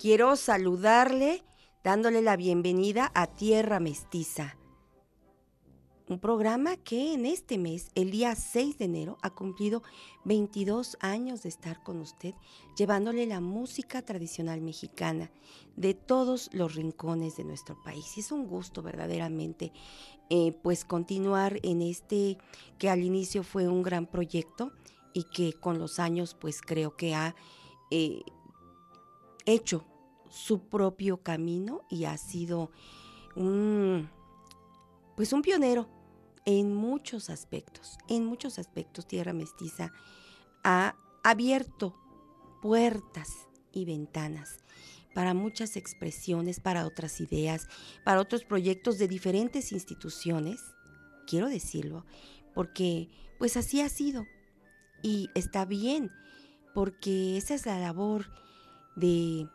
[0.00, 1.44] Quiero saludarle
[1.84, 4.56] dándole la bienvenida a Tierra Mestiza,
[6.08, 9.82] un programa que en este mes, el día 6 de enero, ha cumplido
[10.24, 12.32] 22 años de estar con usted,
[12.78, 15.30] llevándole la música tradicional mexicana
[15.76, 18.16] de todos los rincones de nuestro país.
[18.16, 19.70] Es un gusto verdaderamente,
[20.30, 22.38] eh, pues continuar en este
[22.78, 24.72] que al inicio fue un gran proyecto
[25.12, 27.34] y que con los años, pues creo que ha
[27.90, 28.22] eh,
[29.44, 29.84] hecho
[30.30, 32.70] su propio camino y ha sido
[33.36, 34.08] un,
[35.16, 35.88] pues un pionero
[36.46, 39.06] en muchos aspectos, en muchos aspectos.
[39.06, 39.92] Tierra Mestiza
[40.64, 41.94] ha abierto
[42.62, 44.58] puertas y ventanas
[45.14, 47.66] para muchas expresiones, para otras ideas,
[48.04, 50.60] para otros proyectos de diferentes instituciones,
[51.26, 52.06] quiero decirlo,
[52.54, 54.26] porque pues así ha sido.
[55.02, 56.10] Y está bien,
[56.74, 58.26] porque esa es la labor
[58.96, 59.48] de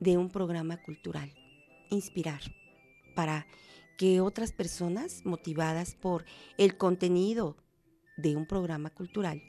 [0.00, 1.32] de un programa cultural,
[1.90, 2.40] inspirar,
[3.14, 3.46] para
[3.96, 6.24] que otras personas motivadas por
[6.56, 7.56] el contenido
[8.16, 9.42] de un programa cultural,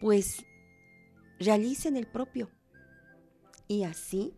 [0.00, 0.44] pues
[1.38, 2.50] realicen el propio.
[3.68, 4.34] Y así,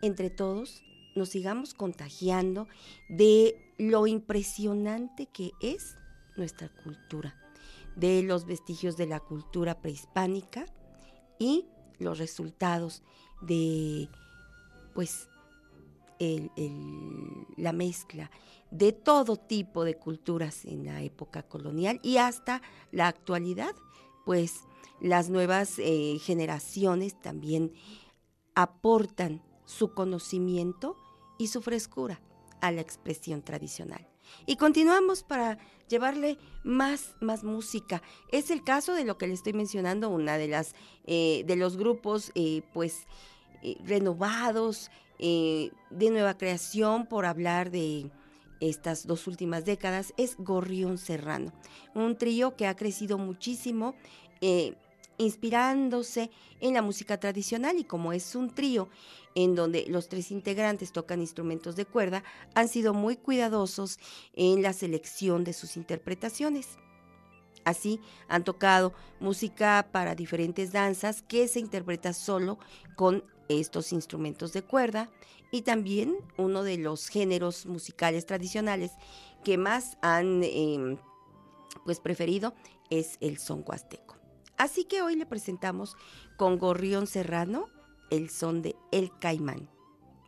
[0.00, 0.82] entre todos,
[1.14, 2.68] nos sigamos contagiando
[3.08, 5.96] de lo impresionante que es
[6.36, 7.36] nuestra cultura,
[7.96, 10.64] de los vestigios de la cultura prehispánica
[11.38, 11.66] y
[11.98, 13.02] los resultados
[13.42, 14.08] de
[14.98, 15.28] pues
[16.18, 18.32] la mezcla
[18.72, 23.76] de todo tipo de culturas en la época colonial y hasta la actualidad,
[24.26, 24.62] pues
[25.00, 27.74] las nuevas eh, generaciones también
[28.56, 30.96] aportan su conocimiento
[31.38, 32.20] y su frescura
[32.60, 34.04] a la expresión tradicional.
[34.46, 35.58] Y continuamos para
[35.88, 38.02] llevarle más, más música.
[38.32, 40.74] Es el caso de lo que le estoy mencionando, una de las
[41.06, 43.06] eh, de los grupos, eh, pues
[43.62, 48.10] eh, renovados, eh, de nueva creación, por hablar de
[48.60, 51.52] estas dos últimas décadas, es Gorrión Serrano,
[51.94, 53.94] un trío que ha crecido muchísimo.
[54.40, 54.74] Eh,
[55.20, 58.88] inspirándose en la música tradicional y como es un trío
[59.34, 62.22] en donde los tres integrantes tocan instrumentos de cuerda,
[62.54, 63.98] han sido muy cuidadosos
[64.34, 66.78] en la selección de sus interpretaciones.
[67.64, 72.58] Así han tocado música para diferentes danzas que se interpreta solo
[72.96, 75.10] con estos instrumentos de cuerda
[75.50, 78.92] y también uno de los géneros musicales tradicionales
[79.44, 80.98] que más han em,
[81.84, 82.54] pues preferido
[82.90, 84.16] es el son huasteco.
[84.56, 85.96] Así que hoy le presentamos
[86.36, 87.68] con Gorrión Serrano
[88.10, 89.68] el son de El Caimán.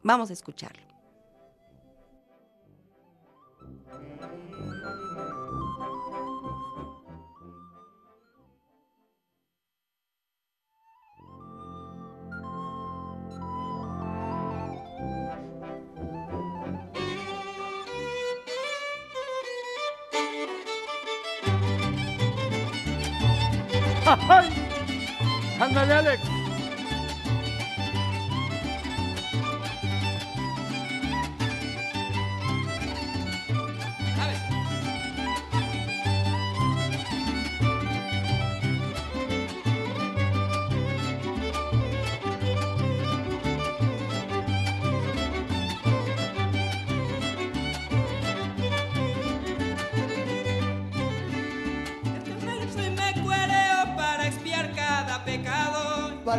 [0.02, 0.82] Vamos a escucharlo.
[25.60, 26.39] ¡Ándale, Alex!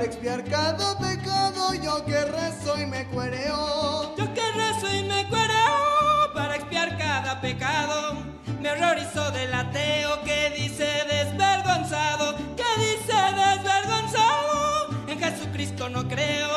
[0.02, 4.16] Para expiar cada pecado yo que rezo y me cuereo.
[4.18, 8.18] Yo que rezo y me cuereo para expiar cada pecado.
[8.60, 14.90] Me horrorizó del ateo que dice desvergonzado, que dice desvergonzado.
[15.08, 16.50] En Jesucristo no creo.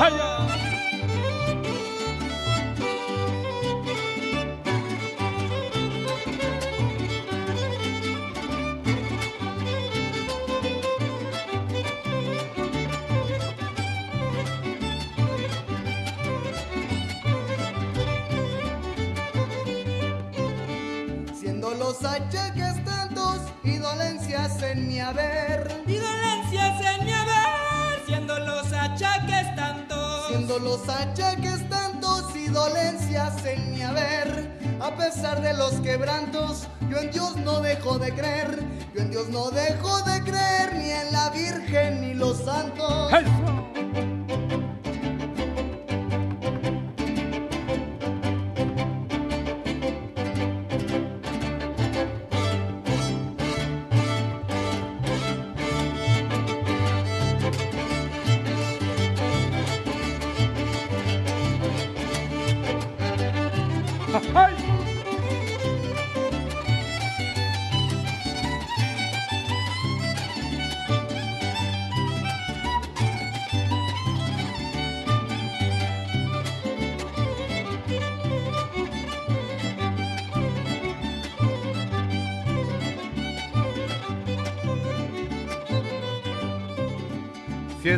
[21.94, 25.82] Los achaques tantos y dolencias en mi haber.
[25.86, 30.28] Y dolencias en mi haber, siendo los achaques tantos.
[30.28, 34.58] Siendo los achaques tantos y dolencias en mi haber.
[34.80, 38.58] A pesar de los quebrantos, yo en Dios no dejo de creer.
[38.94, 43.12] Yo en Dios no dejo de creer, ni en la Virgen ni los santos.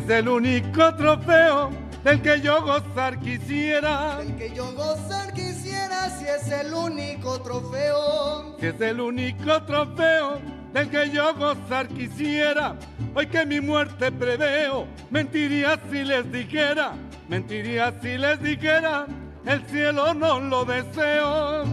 [0.06, 1.70] Es el único trofeo
[2.04, 4.18] del que yo gozar quisiera.
[4.18, 8.56] Del que yo gozar quisiera, si es el único trofeo.
[8.60, 10.38] Si es el único trofeo
[10.72, 12.76] del que yo gozar quisiera.
[13.14, 16.92] Hoy que mi muerte preveo, mentiría si les dijera,
[17.28, 19.06] mentiría si les dijera,
[19.44, 21.64] el cielo no lo deseo.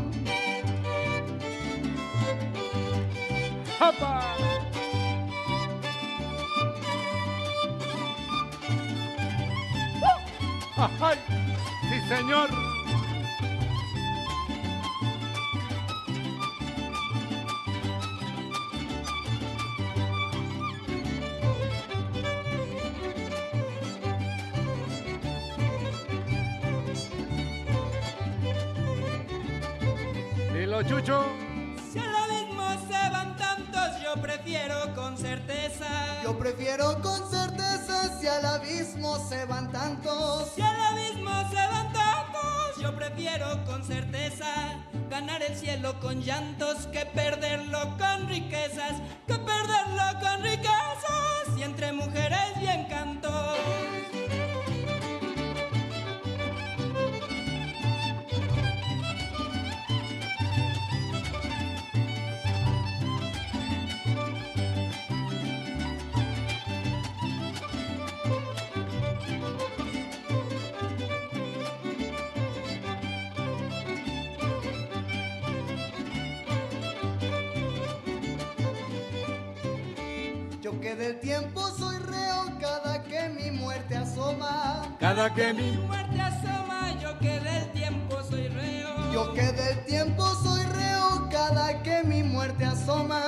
[3.79, 4.23] ¡Apa!
[10.83, 11.17] ¡Ay!
[11.89, 12.49] ¡Sí, señor!
[30.85, 31.32] Chucho.
[39.27, 40.49] Se van tantos.
[40.55, 44.45] Si al abismo se van tantos, yo prefiero con certeza
[45.09, 48.93] ganar el cielo con llantos que perderlo con riquezas,
[49.27, 53.42] que perderlo con riquezas y entre mujeres bien cantos.
[80.93, 84.95] buitre del tiempo soy reo cada que mi muerte asoma.
[84.99, 89.13] Cada que mi muerte asoma, yo que del tiempo soy reo.
[89.13, 93.21] Yo que del tiempo soy reo cada que mi muerte asoma.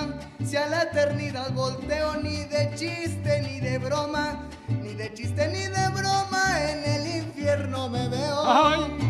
[0.43, 5.68] Si a la eternidad volteo ni de chiste ni de broma, ni de chiste ni
[5.68, 9.05] de broma, en el infierno me veo.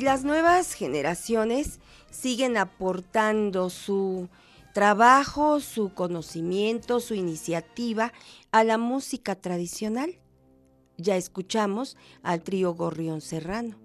[0.00, 1.78] Y las nuevas generaciones
[2.10, 4.30] siguen aportando su
[4.72, 8.14] trabajo, su conocimiento, su iniciativa
[8.50, 10.18] a la música tradicional.
[10.96, 13.76] Ya escuchamos al trío Gorrión Serrano.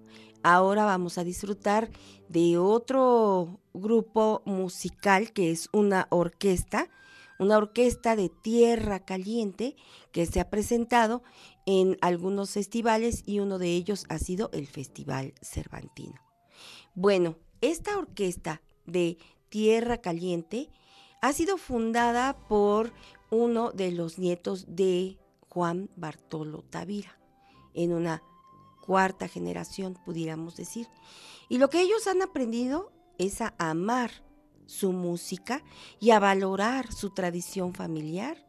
[0.42, 1.90] Ahora vamos a disfrutar
[2.30, 6.88] de otro grupo musical que es una orquesta,
[7.38, 9.76] una orquesta de tierra caliente
[10.12, 11.22] que se ha presentado
[11.66, 16.20] en algunos festivales y uno de ellos ha sido el Festival Cervantino.
[16.94, 20.70] Bueno, esta orquesta de Tierra Caliente
[21.20, 22.92] ha sido fundada por
[23.30, 27.18] uno de los nietos de Juan Bartolo Tavira,
[27.74, 28.22] en una
[28.84, 30.86] cuarta generación, pudiéramos decir.
[31.48, 34.10] Y lo que ellos han aprendido es a amar
[34.66, 35.62] su música
[35.98, 38.45] y a valorar su tradición familiar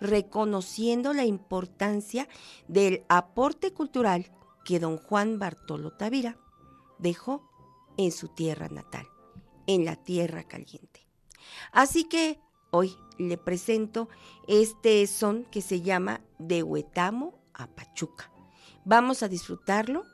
[0.00, 2.28] reconociendo la importancia
[2.68, 4.32] del aporte cultural
[4.64, 6.38] que don Juan Bartolo Tavira
[6.98, 7.48] dejó
[7.96, 9.08] en su tierra natal,
[9.66, 11.06] en la tierra caliente.
[11.72, 12.40] Así que
[12.70, 14.08] hoy le presento
[14.48, 18.30] este son que se llama De Huetamo a Pachuca.
[18.84, 20.04] Vamos a disfrutarlo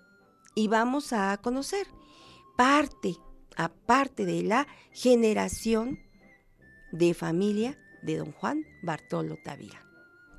[0.55, 1.87] y vamos a conocer
[2.57, 3.17] parte,
[3.57, 5.99] aparte de la generación
[6.93, 9.85] de familia de don Juan Bartolo Tavira.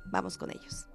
[0.06, 0.86] Vamos con ellos.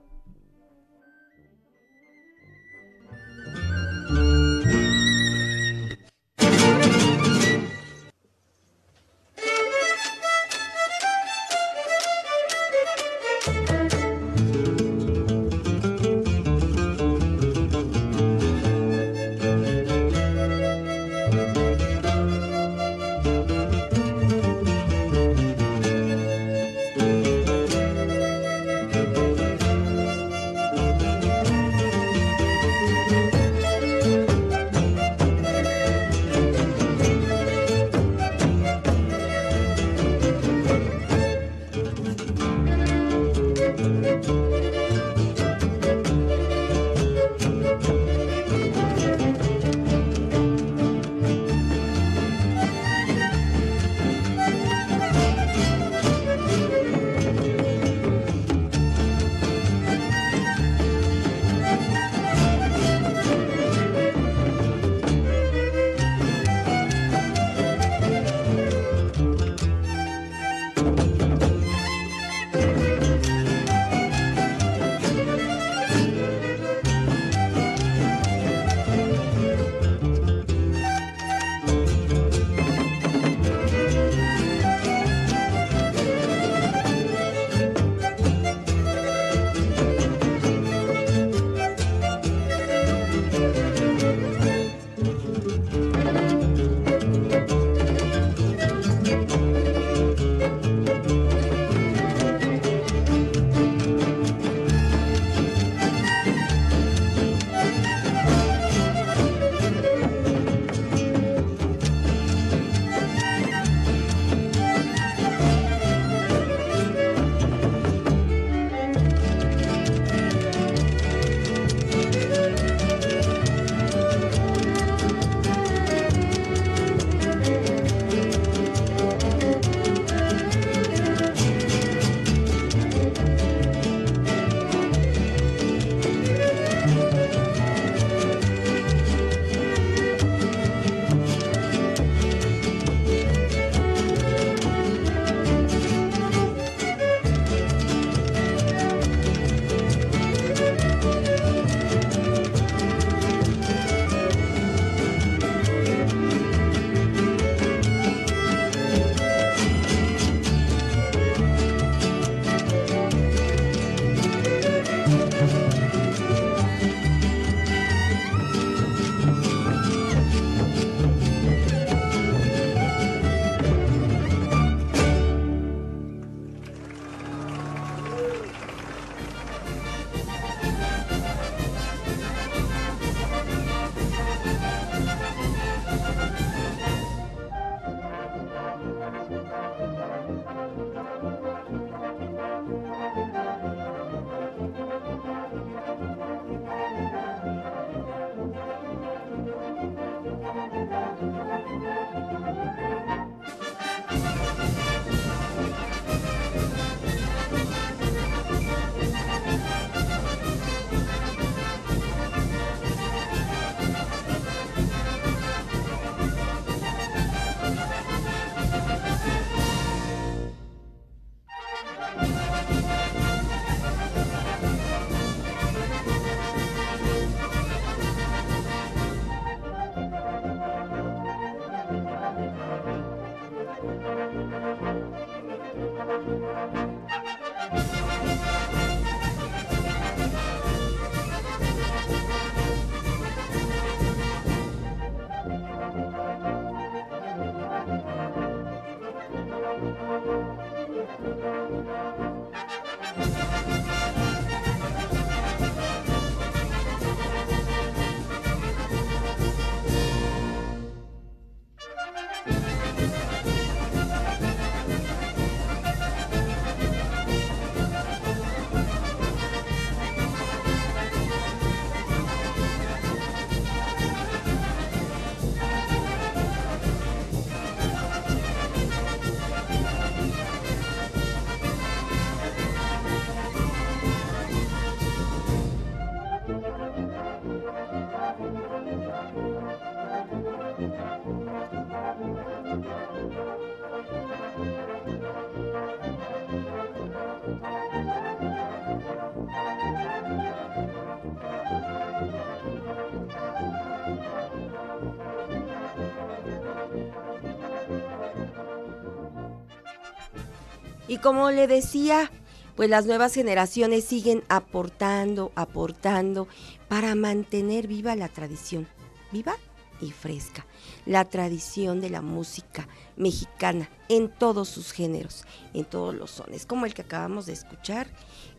[311.10, 312.32] Y como le decía,
[312.76, 316.48] pues las nuevas generaciones siguen aportando, aportando
[316.88, 318.88] para mantener viva la tradición,
[319.32, 319.56] viva
[320.02, 320.68] y fresca,
[321.08, 322.88] la tradición de la música
[323.18, 328.06] mexicana en todos sus géneros, en todos los sones, como el que acabamos de escuchar,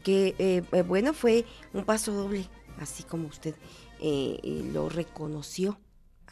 [0.03, 2.48] que eh, eh, bueno, fue un paso doble,
[2.80, 3.55] así como usted
[4.01, 5.78] eh, lo reconoció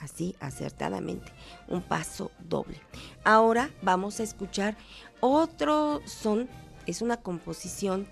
[0.01, 1.33] así acertadamente,
[1.69, 2.81] un paso doble.
[3.25, 4.77] Ahora vamos a escuchar
[5.21, 6.49] otro son,
[6.87, 8.09] es una composición,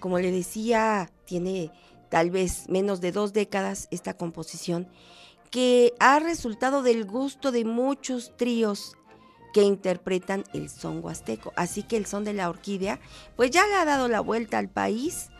[0.00, 1.70] como le decía, tiene
[2.08, 4.88] tal vez menos de dos décadas esta composición,
[5.50, 8.96] que ha resultado del gusto de muchos tríos
[9.52, 11.52] que interpretan el son huasteco.
[11.56, 13.00] Así que el son de la orquídea,
[13.36, 15.30] pues ya le ha dado la vuelta al país,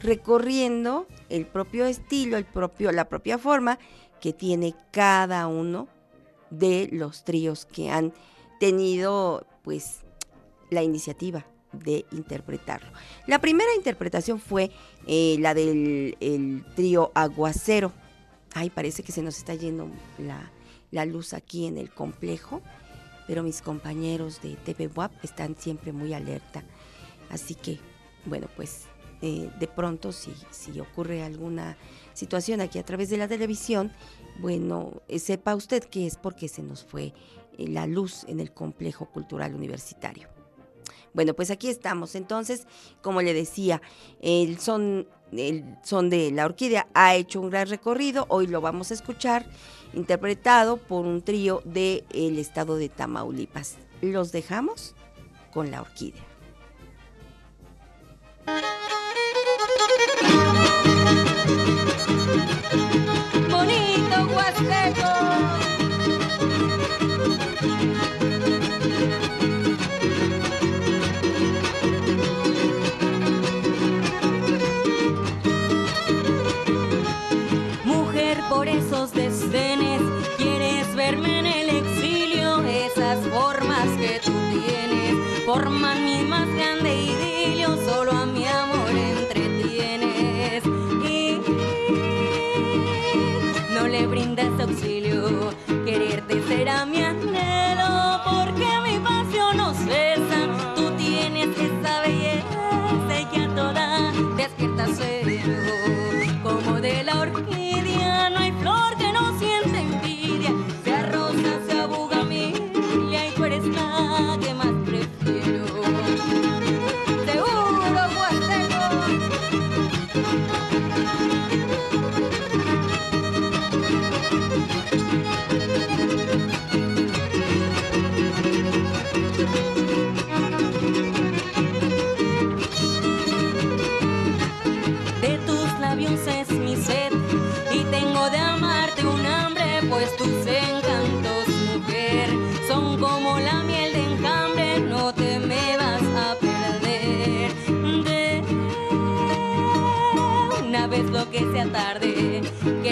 [0.00, 3.78] recorriendo el propio estilo, el propio, la propia forma
[4.20, 5.88] que tiene cada uno
[6.50, 8.12] de los tríos que han
[8.60, 10.03] tenido, pues,
[10.70, 12.90] la iniciativa de interpretarlo.
[13.26, 14.70] La primera interpretación fue
[15.06, 17.92] eh, la del trío Aguacero.
[18.54, 19.88] Ay, parece que se nos está yendo
[20.18, 20.52] la,
[20.90, 22.62] la, luz aquí en el complejo,
[23.26, 24.88] pero mis compañeros de TV
[25.22, 26.62] están siempre muy alerta.
[27.30, 27.80] Así que,
[28.26, 28.84] bueno, pues
[29.22, 31.76] eh, de pronto si, si ocurre alguna
[32.12, 33.92] situación aquí a través de la televisión,
[34.38, 37.12] bueno, eh, sepa usted que es porque se nos fue
[37.58, 40.33] la luz en el complejo cultural universitario.
[41.14, 42.14] Bueno, pues aquí estamos.
[42.16, 42.66] Entonces,
[43.00, 43.80] como le decía,
[44.20, 45.08] el son,
[45.82, 48.26] son de la orquídea ha hecho un gran recorrido.
[48.28, 49.46] Hoy lo vamos a escuchar
[49.94, 53.76] interpretado por un trío del estado de Tamaulipas.
[54.02, 54.94] Los dejamos
[55.52, 56.24] con la orquídea.
[63.48, 65.63] Bonito Huasteco.
[85.54, 86.03] Forman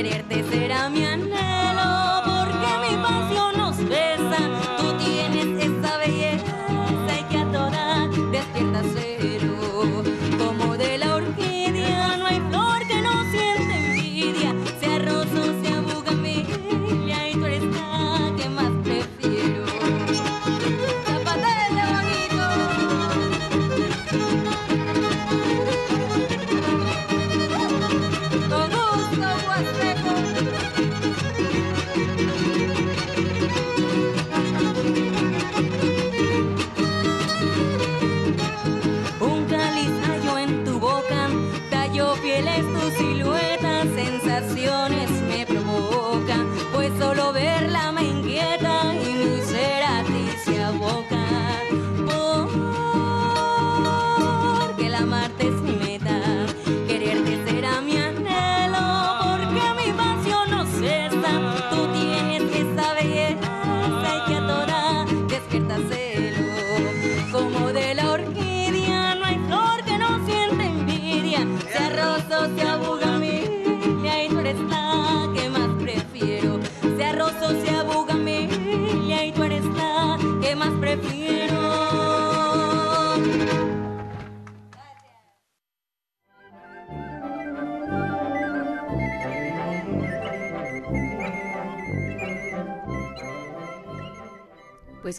[0.02, 1.51] quererte será mi anhelo,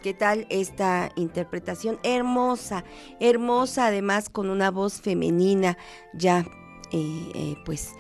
[0.04, 2.84] qué tal esta interpretación hermosa,
[3.22, 5.78] hermosa además con una voz femenina
[6.14, 6.46] ya
[6.92, 7.94] eh, eh, pues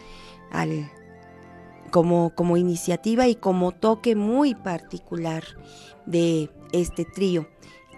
[1.89, 5.43] como, como iniciativa y como toque muy particular
[6.05, 7.47] de este trío.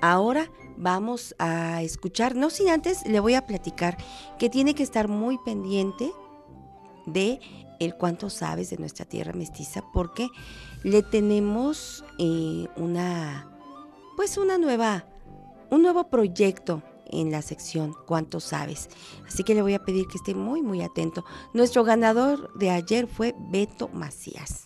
[0.02, 3.98] Ahora vamos a escuchar, no sin antes le voy a platicar
[4.38, 6.12] que tiene que estar muy pendiente
[7.08, 7.40] de
[7.80, 10.30] el cuánto sabes de nuestra tierra mestiza porque
[10.84, 13.55] le tenemos eh, una
[14.16, 15.06] pues una nueva,
[15.70, 18.90] un nuevo proyecto en la sección Cuánto sabes.
[19.28, 21.24] Así que le voy a pedir que esté muy, muy atento.
[21.54, 24.66] Nuestro ganador de ayer fue Beto Macías.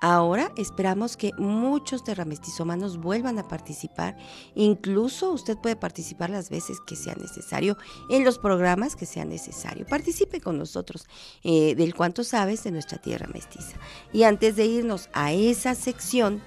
[0.00, 4.16] Ahora esperamos que muchos terramestizomanos vuelvan a participar.
[4.56, 7.76] Incluso usted puede participar las veces que sea necesario,
[8.10, 9.86] en los programas que sea necesario.
[9.86, 11.06] Participe con nosotros
[11.44, 13.76] eh, del cuánto sabes de nuestra tierra mestiza.
[14.12, 16.42] Y antes de irnos a esa sección,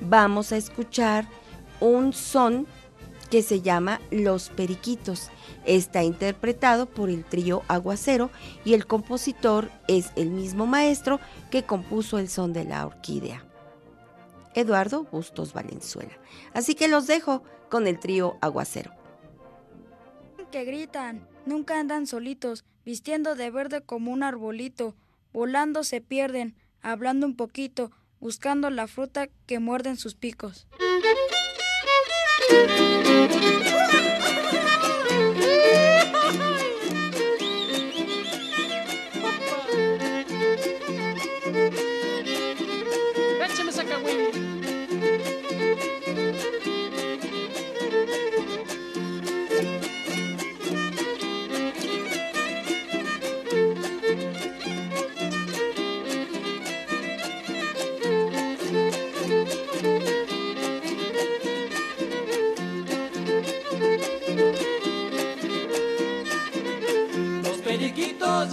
[0.00, 1.26] vamos a escuchar
[1.80, 2.66] un son
[3.30, 5.30] que se llama Los Periquitos.
[5.64, 8.30] Está interpretado por el trío Aguacero
[8.64, 11.20] y el compositor es el mismo maestro
[11.50, 13.44] que compuso el son de la orquídea,
[14.54, 16.16] Eduardo Bustos Valenzuela.
[16.54, 18.92] Así que los dejo con el trío Aguacero.
[20.50, 24.94] Que gritan, nunca andan solitos, vistiendo de verde como un arbolito,
[25.34, 27.90] volando se pierden, hablando un poquito,
[28.20, 30.66] buscando la fruta que muerden sus picos.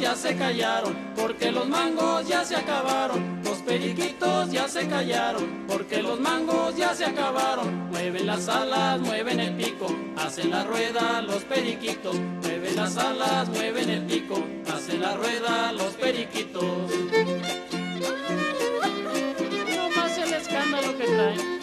[0.06, 3.42] Ya se callaron, porque los mangos ya se acabaron.
[3.44, 7.90] Los periquitos ya se callaron, porque los mangos ya se acabaron.
[7.90, 12.16] Mueven las alas, mueven el pico, hacen la rueda los periquitos.
[12.44, 14.36] Mueven las alas, mueven el pico,
[14.72, 16.64] hacen la rueda los periquitos.
[19.76, 21.55] No más el escándalo que traen.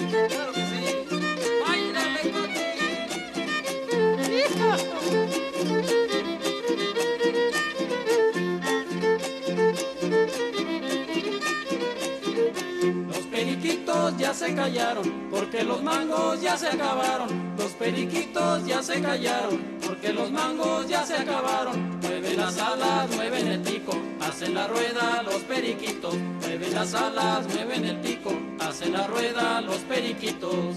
[14.34, 17.54] Se callaron, porque los mangos ya se acabaron.
[17.58, 22.00] Los periquitos ya se callaron, porque los mangos ya se acabaron.
[22.00, 26.14] Mueven las alas, mueven el pico, hacen la rueda los periquitos.
[26.14, 30.76] Mueven las alas, mueven el pico, hacen la rueda los periquitos.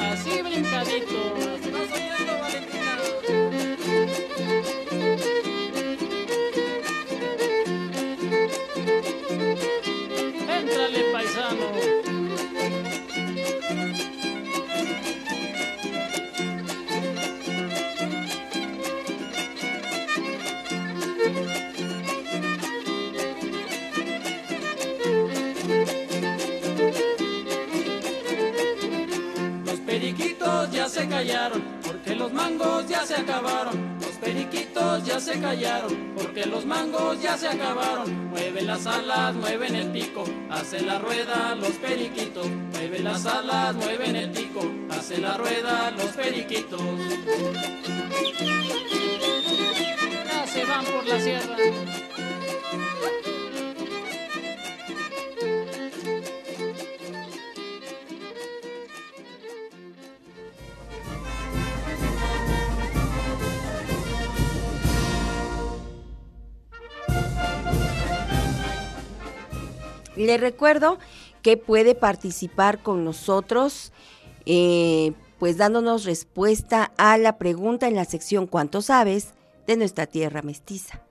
[0.00, 2.07] Así brincaditos.
[35.48, 38.28] Callaron, porque los mangos ya se acabaron.
[38.28, 42.46] Mueven las alas, mueven el pico, hacen la rueda los periquitos.
[42.72, 46.82] Mueven las alas, mueven el pico, hacen la rueda los periquitos.
[50.26, 51.56] Ya se van por la sierra.
[70.18, 70.98] Le recuerdo
[71.42, 73.92] que puede participar con nosotros,
[74.46, 79.34] eh, pues dándonos respuesta a la pregunta en la sección ¿Cuánto sabes?
[79.68, 81.02] de nuestra tierra mestiza.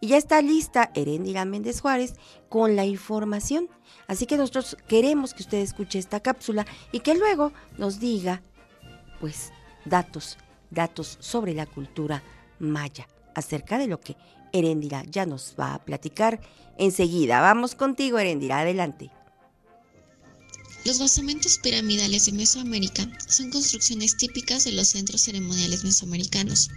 [0.00, 2.14] Y ya está lista Erendira Méndez Juárez
[2.48, 3.68] con la información.
[4.08, 8.42] Así que nosotros queremos que usted escuche esta cápsula y que luego nos diga,
[9.20, 9.52] pues,
[9.84, 10.38] datos,
[10.70, 12.24] datos sobre la cultura
[12.58, 14.16] maya, acerca de lo que
[14.52, 16.40] Erendira ya nos va a platicar
[16.78, 17.40] enseguida.
[17.40, 19.10] Vamos contigo, Erendira, adelante.
[20.84, 26.70] Los basamentos piramidales de Mesoamérica son construcciones típicas de los centros ceremoniales mesoamericanos.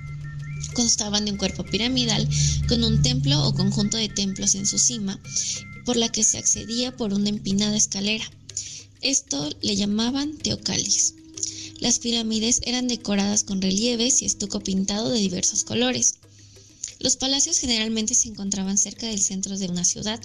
[0.74, 2.28] Constaban de un cuerpo piramidal
[2.68, 5.20] con un templo o conjunto de templos en su cima,
[5.86, 8.26] por la que se accedía por una empinada escalera.
[9.02, 11.14] Esto le llamaban teocalis.
[11.80, 16.19] Las pirámides eran decoradas con relieves y estuco pintado de diversos colores.
[17.00, 20.20] Los palacios generalmente se encontraban cerca del centro de una ciudad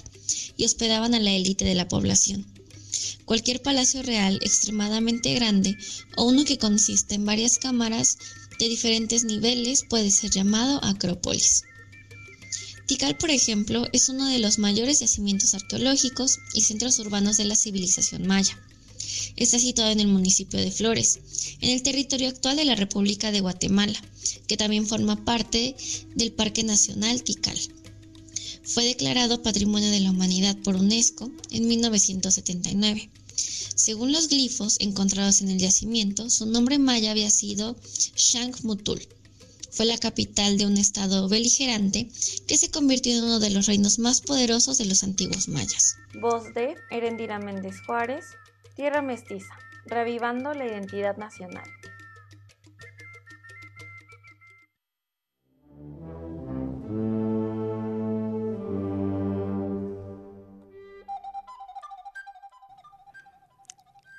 [0.57, 2.45] y hospedaban a la élite de la población.
[3.25, 5.77] Cualquier palacio real extremadamente grande
[6.17, 8.17] o uno que consiste en varias cámaras
[8.59, 11.63] de diferentes niveles puede ser llamado acrópolis.
[12.87, 17.55] Tikal, por ejemplo, es uno de los mayores yacimientos arqueológicos y centros urbanos de la
[17.55, 18.59] civilización maya.
[19.35, 21.19] Está situado en el municipio de Flores,
[21.61, 23.99] en el territorio actual de la República de Guatemala,
[24.47, 25.75] que también forma parte
[26.15, 27.59] del Parque Nacional Tikal.
[28.63, 33.09] Fue declarado Patrimonio de la Humanidad por UNESCO en 1979.
[33.75, 37.75] Según los glifos encontrados en el yacimiento, su nombre maya había sido
[38.63, 39.05] Mutul.
[39.69, 42.09] Fue la capital de un estado beligerante
[42.47, 45.97] que se convirtió en uno de los reinos más poderosos de los antiguos mayas.
[46.21, 47.39] Voz de Erendira
[47.85, 48.23] Juárez,
[48.75, 51.63] Tierra Mestiza, revivando la identidad nacional.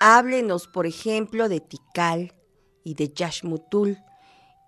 [0.01, 2.33] Háblenos, por ejemplo, de Tikal
[2.83, 3.99] y de Yashmutul,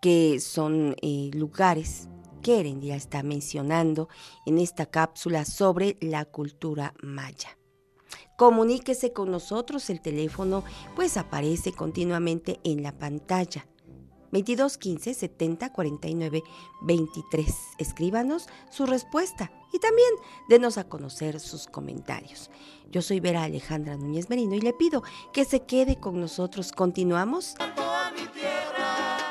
[0.03, 2.09] que son eh, lugares
[2.43, 4.09] que Erendia está mencionando
[4.47, 7.58] en esta cápsula sobre la cultura maya.
[8.37, 13.67] Comuníquese con nosotros, el teléfono pues aparece continuamente en la pantalla.
[14.31, 16.43] 22 15 70 49
[16.83, 17.55] 23.
[17.79, 20.09] Escríbanos su respuesta y también
[20.49, 22.51] denos a conocer sus comentarios.
[22.91, 25.03] Yo soy Vera Alejandra Núñez Merino y le pido
[25.33, 26.73] que se quede con nosotros.
[26.73, 27.55] Continuamos.
[27.59, 29.27] A mi tierra,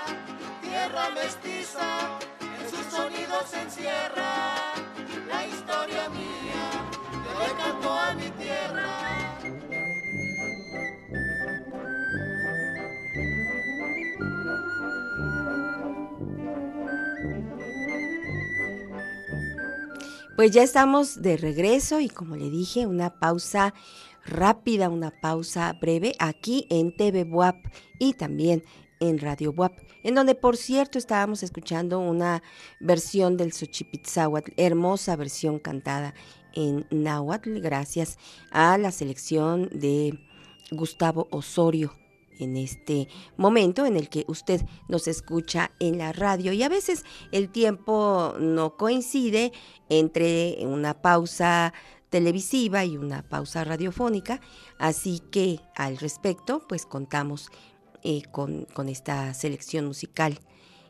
[0.62, 4.57] tierra mestiza, en sus sonidos se encierra
[20.38, 23.74] Pues ya estamos de regreso y como le dije, una pausa
[24.24, 27.56] rápida, una pausa breve aquí en TV WAP
[27.98, 28.64] y también
[29.00, 32.44] en Radio WAP, en donde por cierto estábamos escuchando una
[32.80, 36.14] versión del Xochipitzahuatl, hermosa versión cantada
[36.54, 38.20] en náhuatl, gracias
[38.52, 40.20] a la selección de
[40.70, 41.94] Gustavo Osorio
[42.40, 47.04] en este momento en el que usted nos escucha en la radio y a veces
[47.32, 49.52] el tiempo no coincide
[49.90, 51.74] entre una pausa
[52.10, 54.42] televisiva y una pausa radiofónica,
[54.80, 57.50] así que al respecto pues contamos
[58.04, 60.40] eh, con, esta selección musical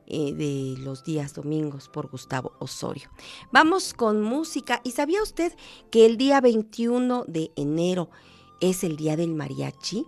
[0.06, 3.10] eh, de los días domingos por Gustavo Osorio.
[3.52, 5.54] Vamos con música y ¿sabía usted
[5.89, 8.10] que el día 21 de enero
[8.62, 10.06] es el día del mariachi?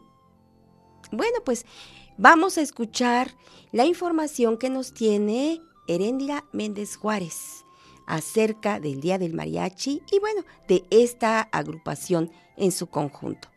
[1.11, 1.65] Bueno, pues
[2.17, 3.31] vamos a escuchar
[3.71, 7.65] la información que nos tiene Heréndira Méndez Juárez
[8.05, 13.47] acerca del Día del Mariachi y bueno, de esta agrupación en su conjunto.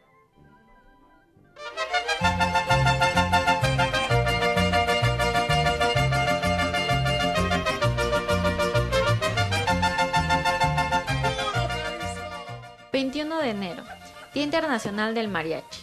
[12.92, 13.84] ...21 de enero...
[14.32, 15.81] Día Internacional del Mariachi.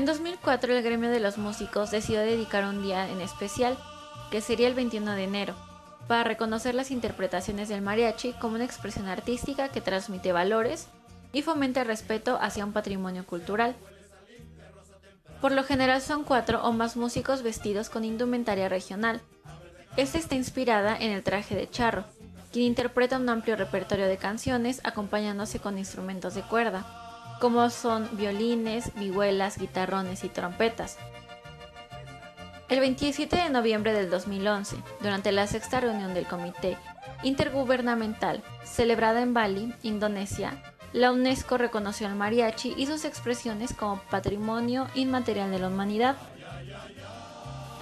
[0.00, 3.76] En 2004 el gremio de los músicos decidió dedicar un día en especial,
[4.30, 5.54] que sería el 21 de enero,
[6.08, 10.88] para reconocer las interpretaciones del mariachi como una expresión artística que transmite valores
[11.34, 13.76] y fomenta el respeto hacia un patrimonio cultural.
[15.42, 19.20] Por lo general son cuatro o más músicos vestidos con indumentaria regional.
[19.98, 22.06] Esta está inspirada en el traje de charro,
[22.54, 27.09] quien interpreta un amplio repertorio de canciones acompañándose con instrumentos de cuerda
[27.40, 30.98] como son violines, vihuelas, guitarrones y trompetas.
[32.68, 36.76] El 27 de noviembre del 2011, durante la sexta reunión del Comité
[37.22, 40.62] Intergubernamental, celebrada en Bali, Indonesia,
[40.92, 46.16] la UNESCO reconoció al mariachi y sus expresiones como patrimonio inmaterial de la humanidad.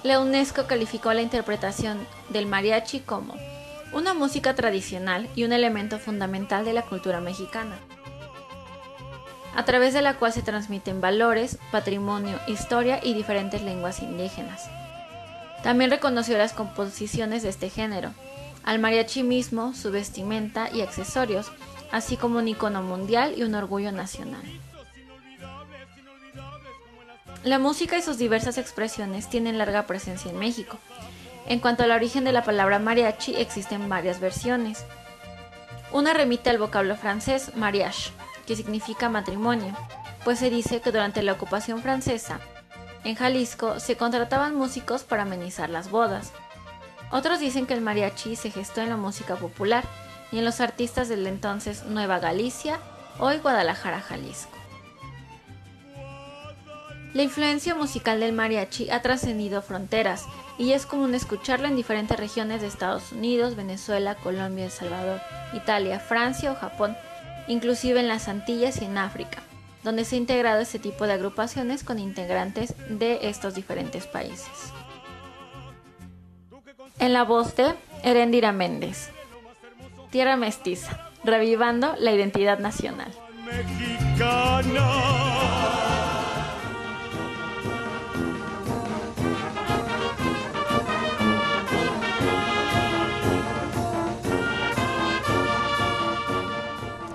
[0.03, 1.99] La UNESCO calificó la interpretación
[2.29, 3.35] del mariachi como
[3.93, 7.77] una música tradicional y un elemento fundamental de la cultura mexicana
[9.55, 14.69] a través de la cual se transmiten valores, patrimonio, historia y diferentes lenguas indígenas.
[15.63, 18.11] También reconoció las composiciones de este género,
[18.63, 21.51] al mariachi mismo, su vestimenta y accesorios,
[21.91, 24.43] así como un icono mundial y un orgullo nacional.
[27.43, 30.77] La música y sus diversas expresiones tienen larga presencia en México.
[31.47, 34.85] En cuanto al origen de la palabra mariachi, existen varias versiones.
[35.91, 38.11] Una remite al vocablo francés mariage,
[38.49, 39.75] que significa matrimonio,
[40.23, 42.39] pues se dice que durante la ocupación francesa,
[43.03, 46.31] en Jalisco se contrataban músicos para amenizar las bodas.
[47.11, 49.83] Otros dicen que el mariachi se gestó en la música popular
[50.31, 52.79] y en los artistas del entonces Nueva Galicia,
[53.19, 54.57] hoy Guadalajara, Jalisco.
[57.13, 60.25] La influencia musical del mariachi ha trascendido fronteras
[60.57, 65.21] y es común escucharlo en diferentes regiones de Estados Unidos, Venezuela, Colombia, El Salvador,
[65.53, 66.97] Italia, Francia o Japón,
[67.49, 69.39] inclusive en las Antillas y en África,
[69.83, 74.47] donde se ha integrado este tipo de agrupaciones con integrantes de estos diferentes países.
[76.99, 77.73] En la voz de
[78.03, 79.09] Erendira Méndez,
[80.11, 83.11] Tierra Mestiza, revivando la identidad nacional.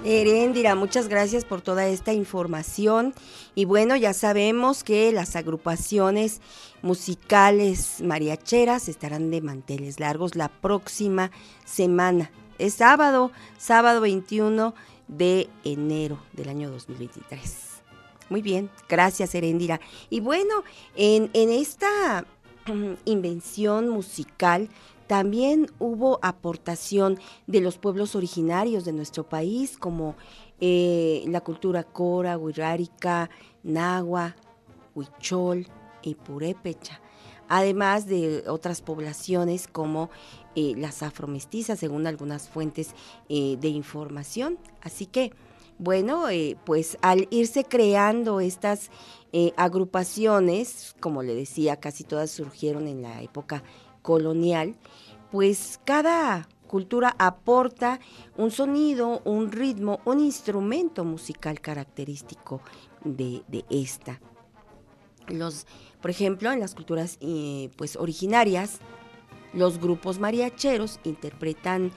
[0.07, 3.15] Heréndira, muchas gracias por toda esta información.
[3.55, 6.43] Y bueno, ya sabemos que las agrupaciones
[6.83, 11.31] musicales mariacheras estarán de manteles largos la próxima
[11.65, 12.31] semana.
[12.59, 14.75] Es sábado, sábado 21
[15.09, 17.65] de enero del año 2023.
[18.29, 19.81] Muy bien, gracias Heréndira.
[20.11, 20.65] Y bueno,
[20.97, 22.27] en, en esta
[23.07, 24.69] invención musical
[25.07, 30.17] también hubo aportación de los pueblos originarios de nuestro país, como
[30.61, 33.29] eh, la cultura cora, huirárica,
[33.63, 34.35] nahua,
[34.95, 35.67] huichol
[36.03, 37.01] y purépecha,
[37.49, 40.11] además de otras poblaciones como
[40.55, 42.95] eh, las afromestizas, según algunas fuentes
[43.29, 44.59] eh, de información.
[44.81, 45.33] Así que,
[45.79, 46.27] bueno,
[46.65, 48.91] pues al irse creando estas
[49.57, 53.65] agrupaciones, como le decía, casi todas surgieron en la época
[54.05, 54.77] colonial,
[55.35, 57.99] pues cada cultura aporta
[58.37, 62.61] un sonido, un ritmo, un instrumento musical característico
[63.03, 64.21] de, esta.
[65.27, 65.67] Los,
[66.01, 68.79] por ejemplo, en las culturas eh, pues originarias,
[69.53, 71.91] los grupos mariacheros interpretan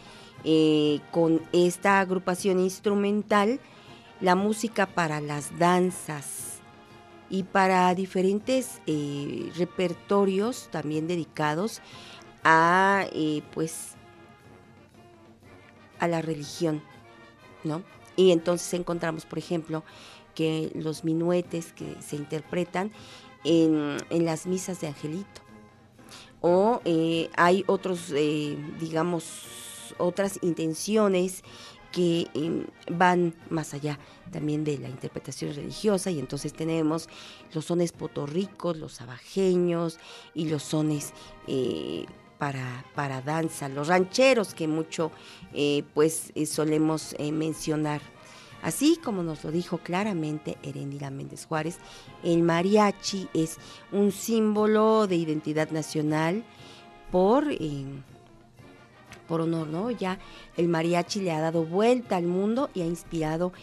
[0.44, 3.60] eh, con esta agrupación instrumental
[4.20, 6.48] la música para las danzas
[7.30, 11.84] y para diferentes eh, repertorios también dedicados
[12.50, 13.96] eh, pues
[16.00, 16.82] a la religión,
[17.64, 17.84] ¿no?
[18.16, 19.84] Y entonces encontramos, por ejemplo,
[20.34, 22.92] que los minuetes que se interpretan
[23.44, 25.42] en, las misas de Angelito.
[26.42, 31.44] O eh, hay otros, eh, digamos, otras intenciones
[31.92, 32.28] que
[32.92, 33.98] van más allá
[34.32, 37.10] también de la interpretación religiosa y entonces tenemos
[37.54, 39.98] los sones potorricos, los abajeños
[40.36, 41.14] y los sones
[42.38, 45.12] para, para danza, los rancheros que mucho
[45.54, 48.02] eh, pues eh, solemos eh, mencionar.
[48.62, 51.78] Así como nos lo dijo claramente Erendira Méndez Juárez,
[52.24, 53.58] el mariachi es
[53.92, 56.44] un símbolo de identidad nacional
[57.12, 57.46] por,
[59.28, 59.92] por honor, ¿no?
[59.92, 60.18] Ya
[60.58, 63.54] el mariachi le ha dado vuelta al mundo y ha inspirado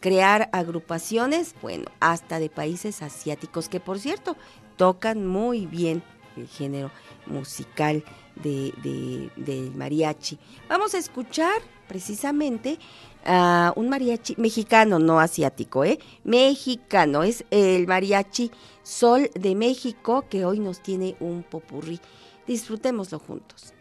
[0.00, 4.36] crear agrupaciones, bueno, hasta de países asiáticos, que por cierto,
[4.76, 6.02] tocan muy bien
[6.36, 6.90] el género
[7.26, 8.04] musical
[8.36, 10.38] de, del mariachi.
[10.68, 12.78] Vamos a escuchar precisamente
[13.24, 15.98] a un mariachi mexicano, no asiático, ¿eh?
[16.24, 18.50] Mexicano, es el mariachi
[18.82, 22.00] Sol de México que hoy nos tiene un popurrí.
[22.46, 23.74] Disfrutémoslo juntos.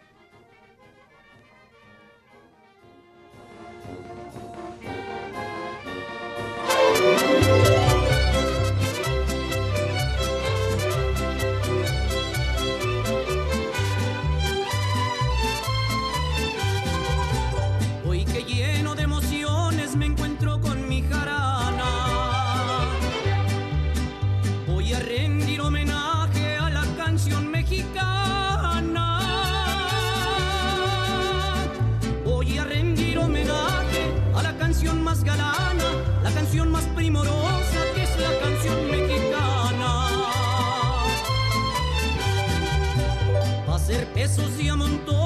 [44.28, 45.21] Sino cantando canciones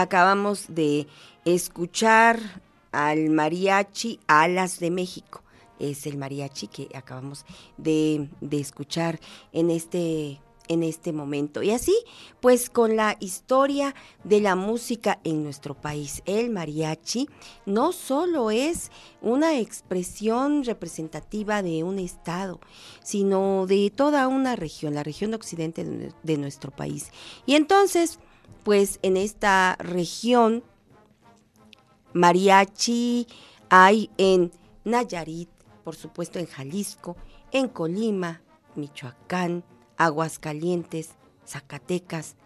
[0.00, 1.06] acabamos de
[1.44, 2.38] escuchar
[2.92, 5.42] al mariachi Alas de México.
[5.78, 7.44] Es el mariachi que acabamos
[7.76, 9.20] de, de escuchar
[9.52, 11.62] en este, en este momento.
[11.62, 11.96] Y así,
[12.40, 13.94] pues con la historia
[14.24, 17.28] de la música en nuestro país, el mariachi
[17.66, 18.90] no solo es
[19.20, 22.60] una expresión representativa de un estado,
[23.02, 27.10] sino de toda una región, la región occidente de, nuestro país.
[27.46, 28.20] Y entonces,
[28.68, 30.62] pues en esta región,
[32.12, 33.26] mariachi
[33.70, 34.52] hay en
[34.84, 35.48] Nayarit,
[35.84, 37.16] por supuesto en Jalisco,
[37.50, 38.42] en Colima,
[38.74, 39.64] Michoacán,
[39.96, 41.12] Aguascalientes,
[41.46, 42.36] Zacatecas,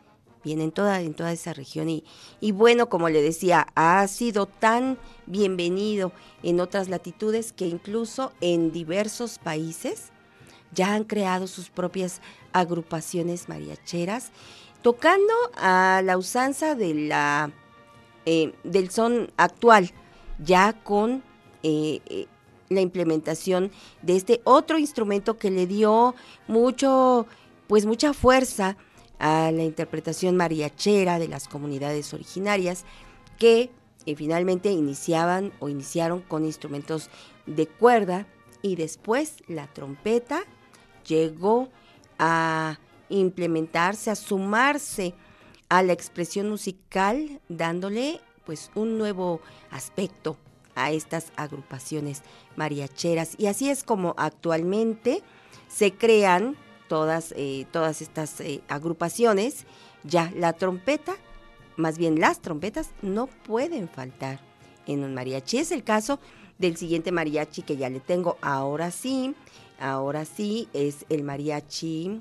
[0.44, 1.88] viene en toda, en toda esa región.
[2.40, 6.12] Y bueno, como le decía, ha sido tan bienvenido
[6.44, 10.12] en otras latitudes que incluso en diversos países
[10.72, 12.20] ya han creado sus propias
[12.52, 14.30] agrupaciones mariacheras,
[14.83, 17.51] tocando a la usanza de la,
[18.26, 19.91] eh, del son actual,
[20.39, 21.22] ya con
[21.62, 22.26] eh, eh,
[22.68, 23.70] la implementación
[24.03, 26.14] de este otro instrumento que le dio
[26.49, 27.26] mucho,
[27.68, 28.76] pues mucha fuerza
[29.18, 32.85] a la interpretación mariachera de las comunidades originarias
[33.39, 33.70] que
[34.16, 37.09] finalmente iniciaban o iniciaron con instrumentos
[37.47, 38.26] de cuerda
[38.62, 40.43] y después la trompeta
[41.07, 41.68] llegó
[42.18, 42.78] a
[43.18, 45.14] implementarse, a sumarse
[45.68, 49.40] a la expresión musical, dándole pues un nuevo
[49.70, 50.36] aspecto
[50.74, 52.22] a estas agrupaciones
[52.56, 53.34] mariacheras.
[53.38, 55.22] Y así es como actualmente
[55.68, 56.56] se crean
[56.88, 59.64] todas, eh, todas estas eh, agrupaciones.
[60.04, 61.14] Ya la trompeta,
[61.76, 64.40] más bien las trompetas, no pueden faltar
[64.86, 65.58] en un mariachi.
[65.58, 66.18] Es el caso
[66.58, 68.36] del siguiente mariachi que ya le tengo.
[68.42, 69.34] Ahora sí,
[69.78, 72.20] ahora sí es el mariachi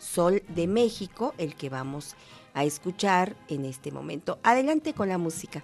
[0.00, 2.16] Sol de México, el que vamos
[2.54, 4.38] a escuchar en este momento.
[4.42, 5.62] Adelante con la música.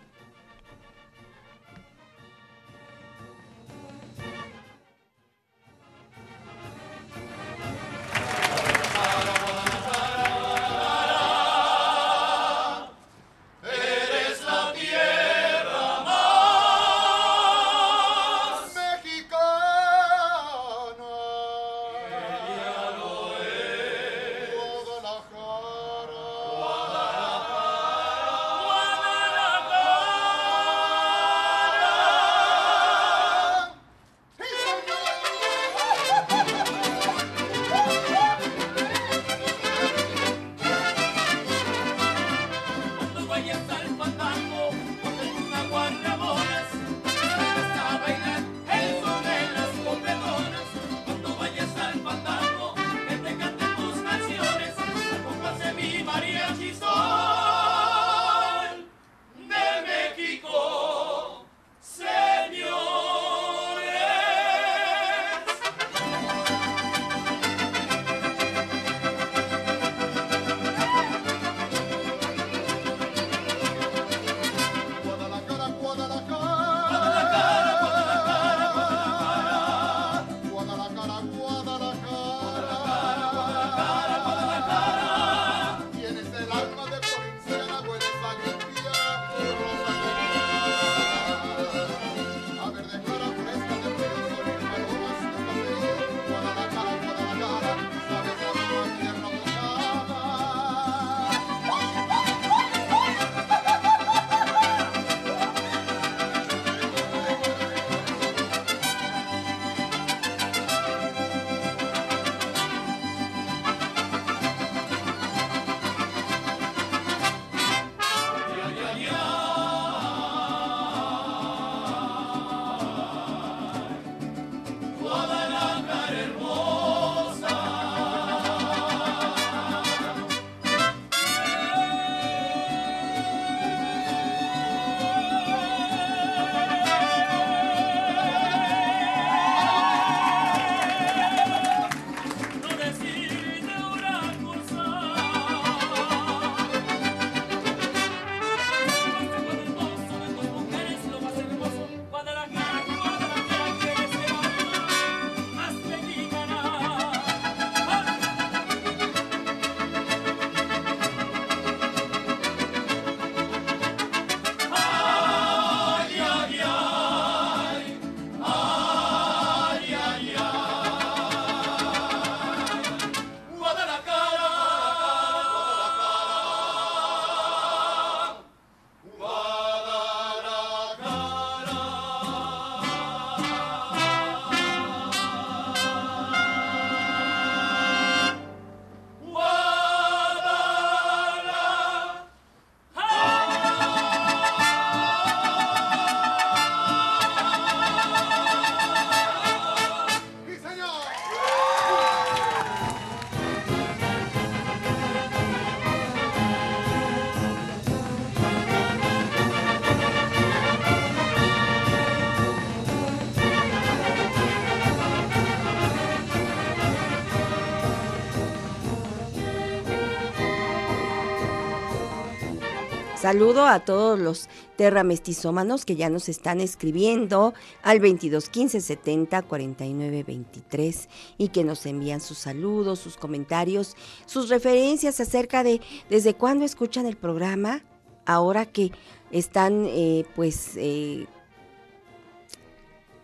[223.26, 229.42] Saludo a todos los terra mestizómanos que ya nos están escribiendo al 22 15 70
[229.42, 233.96] 49 23 y que nos envían sus saludos, sus comentarios,
[234.26, 237.82] sus referencias acerca de desde cuándo escuchan el programa,
[238.26, 238.92] ahora que
[239.32, 241.26] están eh, pues eh,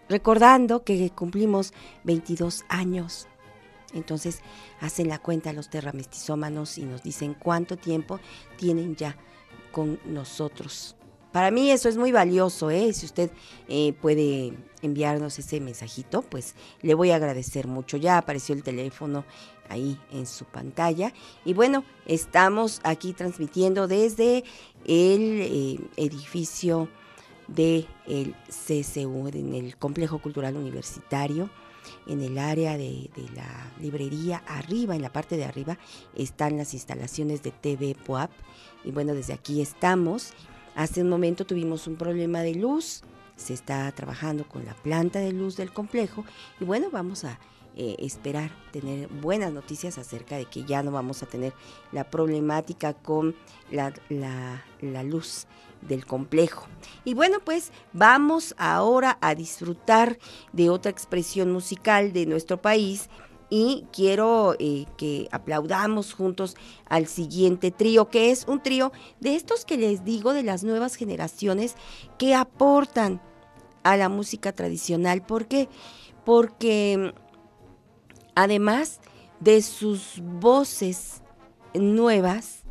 [0.08, 1.72] recordando que cumplimos
[2.02, 3.28] 22 años.
[3.94, 4.40] Entonces
[4.80, 8.18] hacen la cuenta los terramestizómanos y nos dicen cuánto tiempo
[8.56, 9.16] tienen ya
[9.72, 10.96] con nosotros.
[11.32, 12.92] Para mí eso es muy valioso, ¿eh?
[12.92, 13.30] Si usted
[13.66, 17.96] eh, puede enviarnos ese mensajito, pues le voy a agradecer mucho.
[17.96, 19.24] Ya apareció el teléfono
[19.70, 21.14] ahí en su pantalla.
[21.46, 24.44] Y bueno, estamos aquí transmitiendo desde
[24.84, 26.88] el eh, edificio
[27.48, 31.50] del el CCU, en el Complejo Cultural Universitario,
[32.06, 34.42] en el área de, la librería.
[34.46, 35.78] Arriba, en la parte de arriba,
[36.14, 38.30] están las instalaciones de TV POAP
[38.84, 40.32] y bueno, desde aquí estamos.
[40.74, 43.02] Hace un momento tuvimos un problema de luz,
[43.36, 46.24] se está trabajando con la planta de luz del complejo
[46.60, 47.38] y bueno, vamos a
[47.76, 51.52] eh, esperar tener buenas noticias acerca de que ya no vamos a tener
[51.90, 53.34] la problemática con
[53.70, 55.46] la luz
[55.82, 56.66] del complejo.
[57.04, 60.18] Y bueno, pues vamos ahora a disfrutar
[60.52, 63.08] de otra expresión musical de nuestro país
[63.50, 66.56] y quiero eh, que aplaudamos juntos
[66.88, 70.94] al siguiente trío, que es un trío de estos que les digo de las nuevas
[70.94, 71.74] generaciones
[72.18, 73.20] que aportan
[73.82, 75.22] a la música tradicional.
[75.22, 75.68] ¿Por qué?
[76.24, 77.12] Porque
[78.34, 79.00] además
[79.40, 81.20] de sus voces
[81.74, 82.62] nuevas,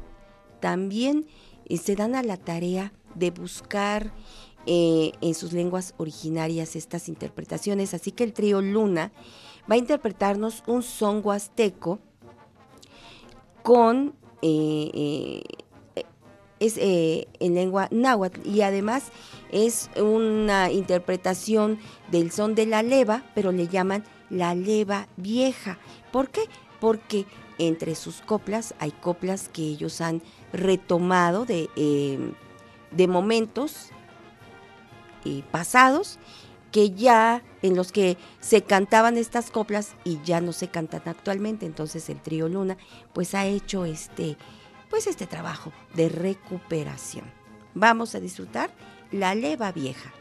[0.61, 1.27] también
[1.65, 4.11] eh, se dan a la tarea de buscar
[4.67, 7.95] eh, en sus lenguas originarias estas interpretaciones.
[7.95, 9.11] Así que el trío Luna
[9.69, 11.99] va a interpretarnos un son huasteco
[13.63, 14.13] con
[14.43, 15.43] eh, eh,
[16.59, 19.05] es en lengua náhuatl y además
[19.51, 21.79] es una interpretación
[22.11, 25.79] del son de la leva, pero le llaman la leva vieja.
[26.11, 26.41] ¿Por qué?
[26.79, 27.25] Porque
[27.57, 30.21] entre sus coplas hay coplas que ellos han
[30.53, 31.67] retomado de,
[32.91, 33.89] de momentos
[35.51, 36.19] pasados
[36.71, 41.65] que ya en los que se cantaban estas coplas y ya no se cantan actualmente.
[41.65, 42.77] Entonces el trío Luna
[43.13, 44.37] pues ha hecho este
[44.89, 47.25] pues este trabajo de recuperación.
[47.73, 48.71] Vamos a disfrutar
[49.11, 50.11] la leva vieja.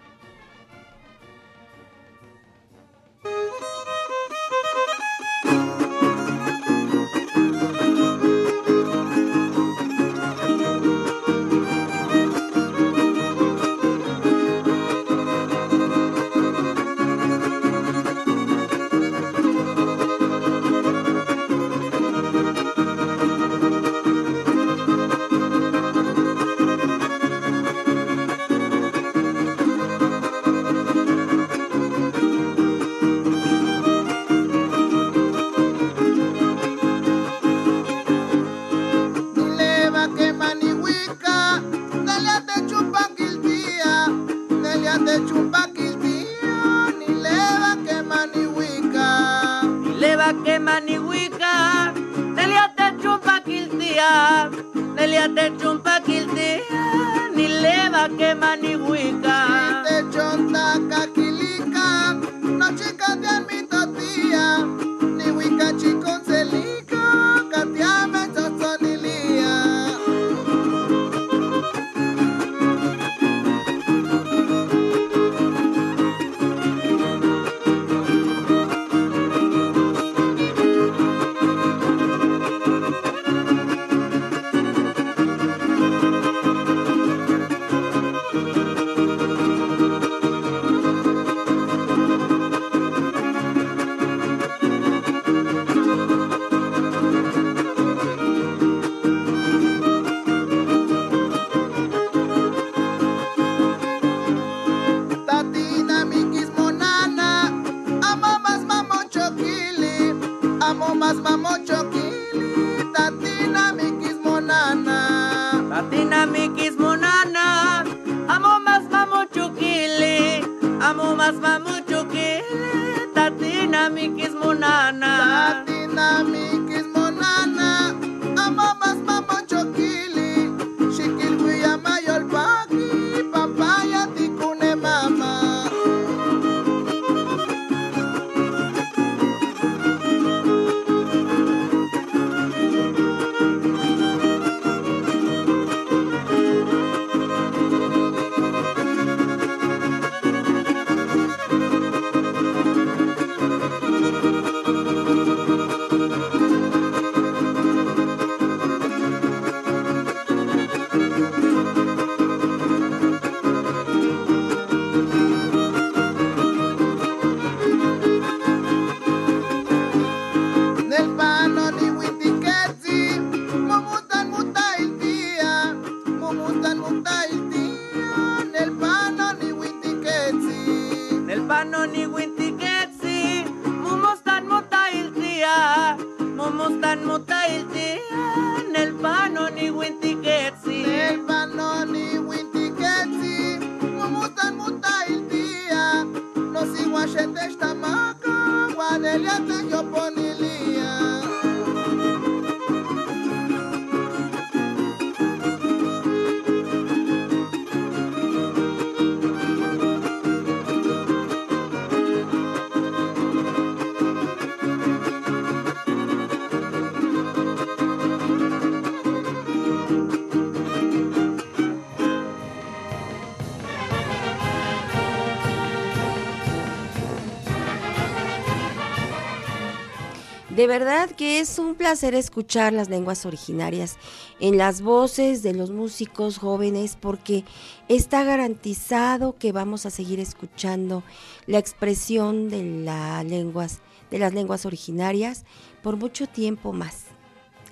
[230.60, 233.96] De verdad que es un placer escuchar las lenguas originarias
[234.40, 237.44] en las voces de los músicos jóvenes porque
[237.88, 241.02] está garantizado que vamos a seguir escuchando
[241.46, 243.80] la expresión de las lenguas
[244.10, 245.46] de las lenguas originarias
[245.82, 247.04] por mucho tiempo más.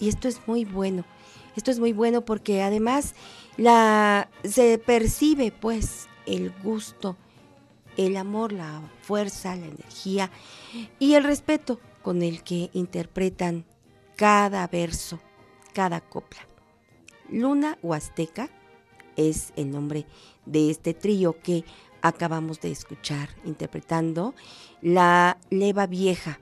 [0.01, 1.05] Y esto es muy bueno.
[1.57, 3.15] Esto es muy bueno porque además
[3.59, 7.19] la se percibe pues el gusto,
[7.99, 10.31] el amor, la fuerza, la energía
[10.99, 13.65] y el respeto con el que interpretan
[14.17, 15.21] cada verso,
[15.73, 16.41] cada copla.
[17.31, 18.49] Luna Huasteca
[19.17, 20.07] es el nombre
[20.47, 21.65] de este trío que
[22.03, 24.35] acabamos de escuchar interpretando
[24.81, 26.39] La Leva Vieja.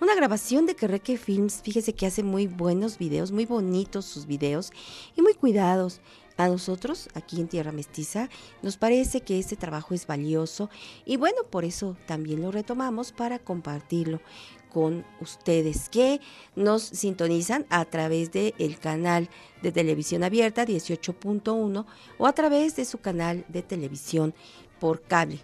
[0.00, 4.72] Una grabación de Querreque Films, fíjese que hace muy buenos videos, muy bonitos sus videos
[5.16, 6.00] y muy cuidados.
[6.36, 8.30] A nosotros, aquí en Tierra Mestiza,
[8.62, 10.70] nos parece que este trabajo es valioso
[11.04, 14.22] y bueno, por eso también lo retomamos para compartirlo
[14.72, 16.20] con ustedes que
[16.56, 19.28] nos sintonizan a través del el canal
[19.62, 21.84] de televisión abierta 18.1
[22.18, 24.34] o a través de su canal de televisión
[24.78, 25.40] por cable.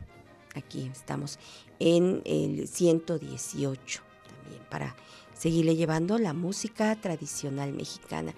[0.55, 1.39] Aquí estamos
[1.79, 4.97] en el 118 también para
[5.35, 8.35] seguirle llevando la música tradicional mexicana.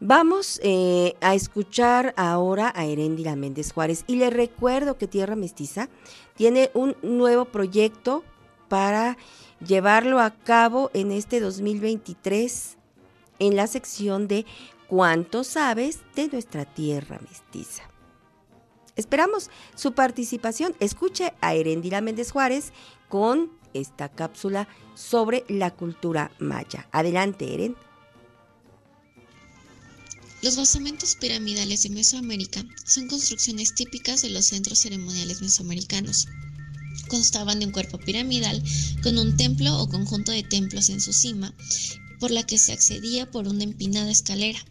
[0.00, 5.88] Vamos eh, a escuchar ahora a Heréndira Méndez Juárez y le recuerdo que Tierra Mestiza
[6.34, 8.22] tiene un nuevo proyecto
[8.68, 9.16] para
[9.64, 12.76] llevarlo a cabo en este 2023
[13.38, 14.46] en la sección de
[14.88, 17.82] ¿Cuánto sabes de nuestra tierra mestiza?
[18.94, 20.76] Esperamos su participación.
[20.78, 22.72] Escuche a Erendira Méndez Juárez
[23.08, 26.88] con esta cápsula sobre la cultura maya.
[26.92, 27.76] Adelante, Eren.
[30.42, 36.28] Los basamentos piramidales de Mesoamérica son construcciones típicas de los centros ceremoniales mesoamericanos
[37.08, 38.62] constaban de un cuerpo piramidal
[39.02, 41.54] con un templo o conjunto de templos en su cima,
[42.18, 44.64] por la que se accedía por una empinada escalera.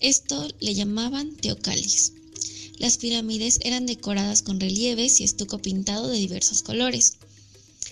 [0.00, 2.12] Esto le llamaban teocalis.
[2.78, 7.18] Las pirámides eran decoradas con relieves y estuco pintado de diversos colores.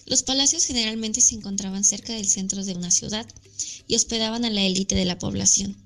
[0.06, 3.26] Los palacios generalmente se encontraban cerca del centro de una ciudad
[3.86, 5.76] y hospedaban a la élite de la población.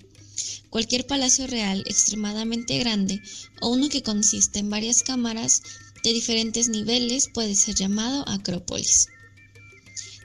[0.71, 3.21] Cualquier palacio real extremadamente grande
[3.61, 5.63] o uno que consiste en varias cámaras
[6.03, 9.07] de diferentes niveles puede ser llamado Acrópolis.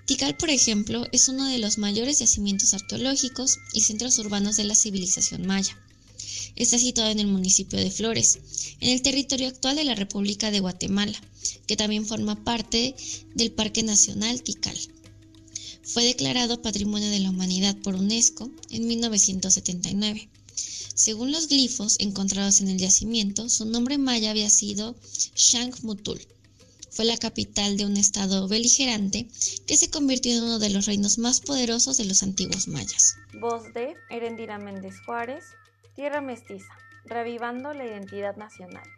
[0.06, 4.74] Tikal, por ejemplo, es uno de los mayores yacimientos arqueológicos y centros urbanos de la
[4.76, 5.78] civilización maya.
[6.56, 8.40] Está situado en el municipio de Flores,
[8.80, 11.22] en el territorio actual de la República de Guatemala,
[11.68, 12.96] que también forma parte
[13.36, 14.78] del Parque Nacional Tikal.
[15.84, 20.30] Fue declarado Patrimonio de la Humanidad por UNESCO en 1979.
[20.98, 24.96] Según los glifos encontrados en el yacimiento, su nombre maya había sido
[25.84, 26.20] Mutul.
[26.90, 29.28] Fue la capital de un estado beligerante
[29.68, 33.16] que se convirtió en uno de los reinos más poderosos de los antiguos mayas.
[33.40, 35.44] Voz de Erendira Méndez Juárez,
[35.96, 36.74] Tierra Mestiza,
[37.06, 38.90] revivando la identidad nacional.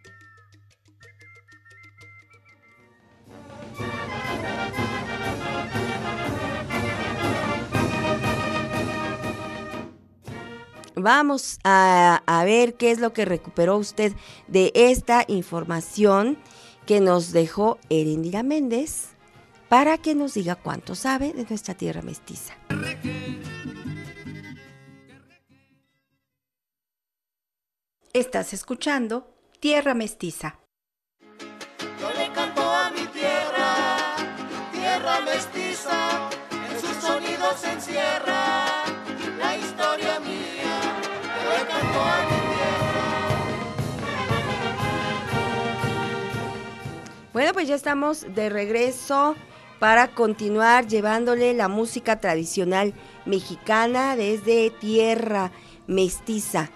[11.01, 14.13] Vamos a, ver qué es lo que recuperó usted
[14.47, 16.37] de esta información
[16.85, 19.09] que nos dejó Erendira Méndez
[19.69, 22.55] para que nos diga cuánto sabe de nuestra tierra mestiza.
[28.11, 30.59] Estás escuchando Tierra Mestiza.
[32.01, 34.15] Yo le canto a mi tierra,
[34.71, 38.88] tierra mestiza, en sus sonidos se encierra
[47.39, 49.33] Bueno, pues ya estamos de regreso
[49.79, 52.93] para continuar llevándole la música tradicional
[53.25, 55.53] mexicana desde tierra
[55.87, 56.69] mestiza.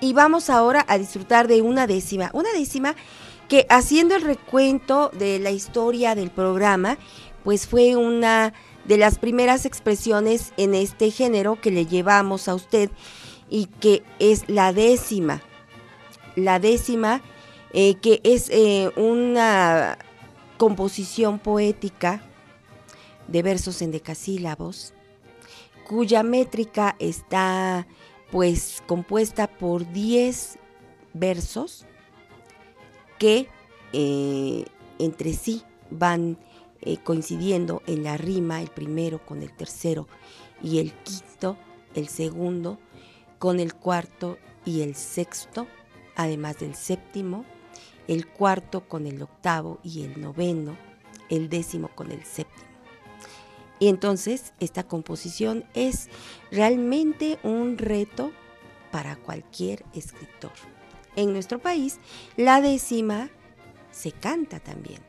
[0.00, 2.94] Y vamos ahora a disfrutar de una décima, una décima
[3.50, 6.96] que haciendo el recuento de la historia del programa,
[7.44, 8.54] pues fue una
[8.86, 12.88] de las primeras expresiones en este género que le llevamos a usted
[13.50, 15.42] y que es la décima.
[16.36, 17.20] La décima,
[17.74, 19.98] eh, que es eh, una
[20.56, 22.22] composición poética
[23.28, 24.94] de versos en decasílabos,
[25.86, 27.86] cuya métrica está
[28.30, 30.58] pues compuesta por 10
[31.14, 31.86] versos
[33.18, 33.48] que
[33.92, 34.64] eh,
[34.98, 36.38] entre sí van
[37.02, 40.06] coincidiendo en la rima, el primero con el tercero
[40.62, 41.56] y el quinto,
[41.94, 42.78] el segundo,
[43.38, 45.66] con el cuarto y el sexto,
[46.14, 47.44] además del séptimo,
[48.08, 50.76] el cuarto con el octavo y el noveno,
[51.28, 52.66] el décimo con el séptimo.
[53.78, 56.08] Y entonces esta composición es
[56.50, 58.32] realmente un reto
[58.90, 60.52] para cualquier escritor.
[61.14, 61.98] En nuestro país,
[62.36, 63.30] la décima
[63.90, 65.00] se canta también,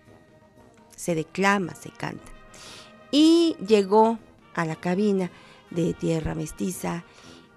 [0.95, 2.32] se declama, se canta.
[3.11, 4.19] Y llegó
[4.53, 5.32] a la cabina
[5.69, 7.03] de Tierra Mestiza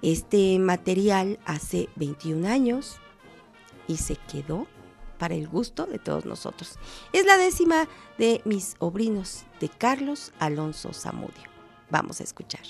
[0.02, 2.98] este material hace 21 años
[3.86, 4.66] y se quedó
[5.20, 6.78] para el gusto de todos nosotros.
[7.12, 7.86] Es la décima
[8.16, 11.44] de Mis Sobrinos de Carlos Alonso Zamudio.
[11.90, 12.62] Vamos a escuchar.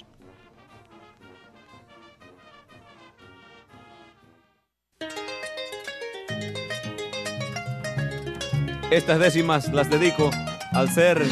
[8.90, 10.31] Estas décimas las dedico
[10.72, 11.24] al ser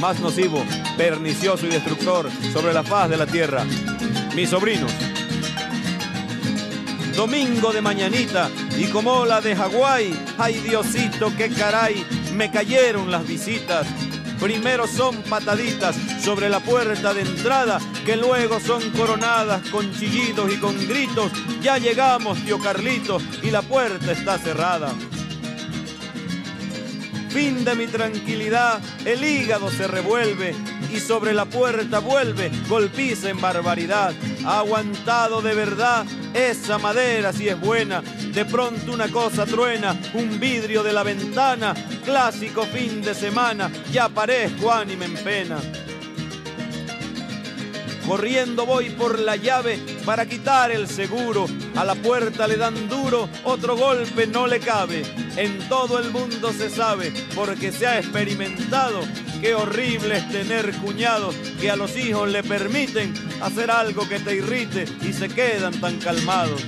[0.00, 0.60] más nocivo,
[0.96, 3.64] pernicioso y destructor sobre la faz de la tierra.
[4.34, 4.92] Mis sobrinos.
[7.14, 13.26] Domingo de mañanita y como la de Hawái, ay Diosito, qué caray, me cayeron las
[13.26, 13.86] visitas.
[14.40, 20.58] Primero son pataditas sobre la puerta de entrada, que luego son coronadas con chillidos y
[20.58, 21.32] con gritos.
[21.62, 24.92] Ya llegamos, tío Carlito, y la puerta está cerrada
[27.34, 30.54] fin de mi tranquilidad, el hígado se revuelve
[30.94, 34.12] y sobre la puerta vuelve, golpiza en barbaridad.
[34.44, 40.82] Aguantado de verdad, esa madera si es buena, de pronto una cosa truena, un vidrio
[40.82, 45.58] de la ventana, clásico fin de semana, ya parezco ánime en pena.
[48.06, 51.46] Corriendo voy por la llave para quitar el seguro.
[51.74, 55.02] A la puerta le dan duro, otro golpe no le cabe.
[55.36, 59.00] En todo el mundo se sabe, porque se ha experimentado,
[59.44, 63.12] qué horrible es tener cuñados que a los hijos le permiten
[63.42, 66.64] hacer algo que te irrite y se quedan tan calmados.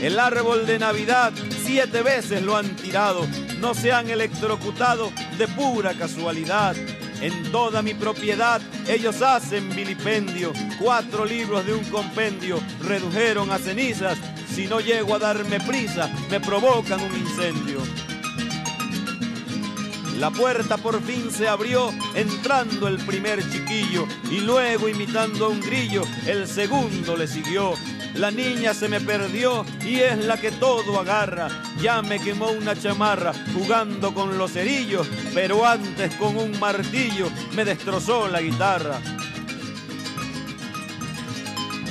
[0.00, 3.26] El árbol de Navidad siete veces lo han tirado,
[3.58, 6.74] no se han electrocutado de pura casualidad.
[7.20, 10.54] En toda mi propiedad ellos hacen vilipendio.
[10.78, 14.16] Cuatro libros de un compendio redujeron a cenizas.
[14.54, 17.82] Si no llego a darme prisa, me provocan un incendio.
[20.20, 25.62] La puerta por fin se abrió, entrando el primer chiquillo, y luego imitando a un
[25.62, 27.72] grillo, el segundo le siguió.
[28.16, 31.48] La niña se me perdió y es la que todo agarra.
[31.80, 37.64] Ya me quemó una chamarra jugando con los cerillos, pero antes con un martillo me
[37.64, 39.00] destrozó la guitarra.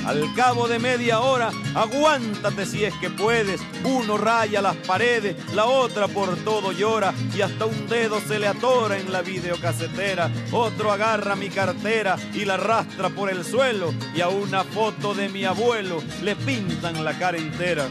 [0.06, 3.60] Al cabo de media hora, aguántate si es que puedes.
[3.84, 8.48] Uno raya las paredes, la otra por todo llora y hasta un dedo se le
[8.48, 10.30] atora en la videocasetera.
[10.52, 15.28] Otro agarra mi cartera y la arrastra por el suelo y a una foto de
[15.28, 17.88] mi abuelo le pintan la cara entera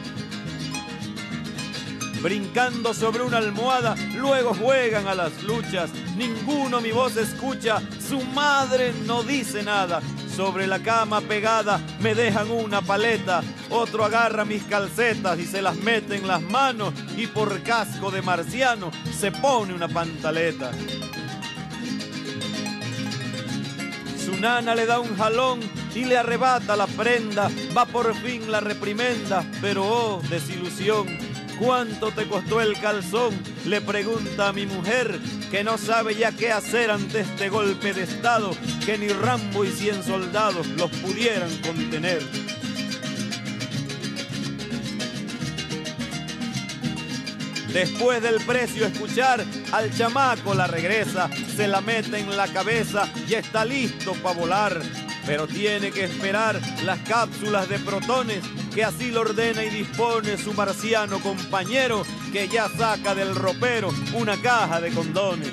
[2.22, 5.90] brincando sobre una almohada, luego juegan a las luchas.
[6.16, 10.02] Ninguno mi voz escucha, su madre no dice nada.
[10.36, 15.76] Sobre la cama pegada me dejan una paleta, otro agarra mis calcetas y se las
[15.76, 20.72] mete en las manos y por casco de marciano se pone una pantaleta.
[24.24, 25.60] Su nana le da un jalón
[25.94, 31.29] y le arrebata la prenda, va por fin la reprimenda, pero oh, desilusión
[31.60, 33.38] ¿Cuánto te costó el calzón?
[33.66, 35.20] Le pregunta a mi mujer,
[35.52, 38.52] que no sabe ya qué hacer ante este golpe de estado,
[38.86, 42.22] que ni Rambo y cien soldados los pudieran contener.
[47.74, 53.34] Después del precio escuchar, al chamaco la regresa, se la mete en la cabeza y
[53.34, 54.82] está listo para volar.
[55.30, 58.44] Pero tiene que esperar las cápsulas de protones
[58.74, 62.04] que así lo ordena y dispone su marciano compañero
[62.34, 65.52] que ya saca del ropero una caja de condones.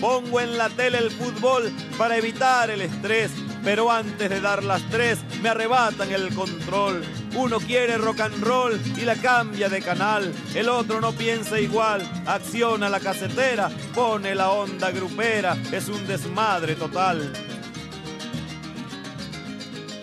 [0.00, 3.30] Pongo en la tele el fútbol para evitar el estrés,
[3.68, 7.04] pero antes de dar las tres me arrebatan el control.
[7.36, 12.00] Uno quiere rock and roll y la cambia de canal, el otro no piensa igual,
[12.24, 17.30] acciona la casetera, pone la onda grupera, es un desmadre total.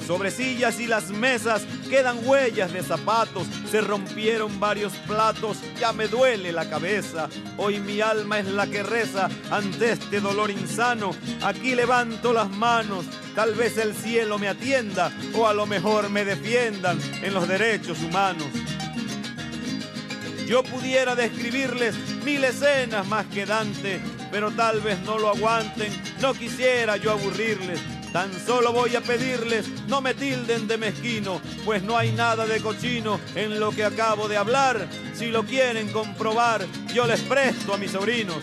[0.05, 6.07] Sobre sillas y las mesas quedan huellas de zapatos, se rompieron varios platos, ya me
[6.07, 7.27] duele la cabeza.
[7.57, 11.09] Hoy mi alma es la que reza ante este dolor insano.
[11.41, 16.23] Aquí levanto las manos, tal vez el cielo me atienda o a lo mejor me
[16.23, 18.47] defiendan en los derechos humanos.
[20.45, 23.99] Yo pudiera describirles mil escenas más que Dante,
[24.29, 25.91] pero tal vez no lo aguanten,
[26.21, 27.79] no quisiera yo aburrirles.
[28.15, 32.61] Tan solo voy a pedirles no me tilden de mezquino, pues no hay nada de
[32.61, 34.87] cochino en lo que acabo de hablar.
[35.13, 38.37] Si lo quieren comprobar, yo les presto a mis sobrinos.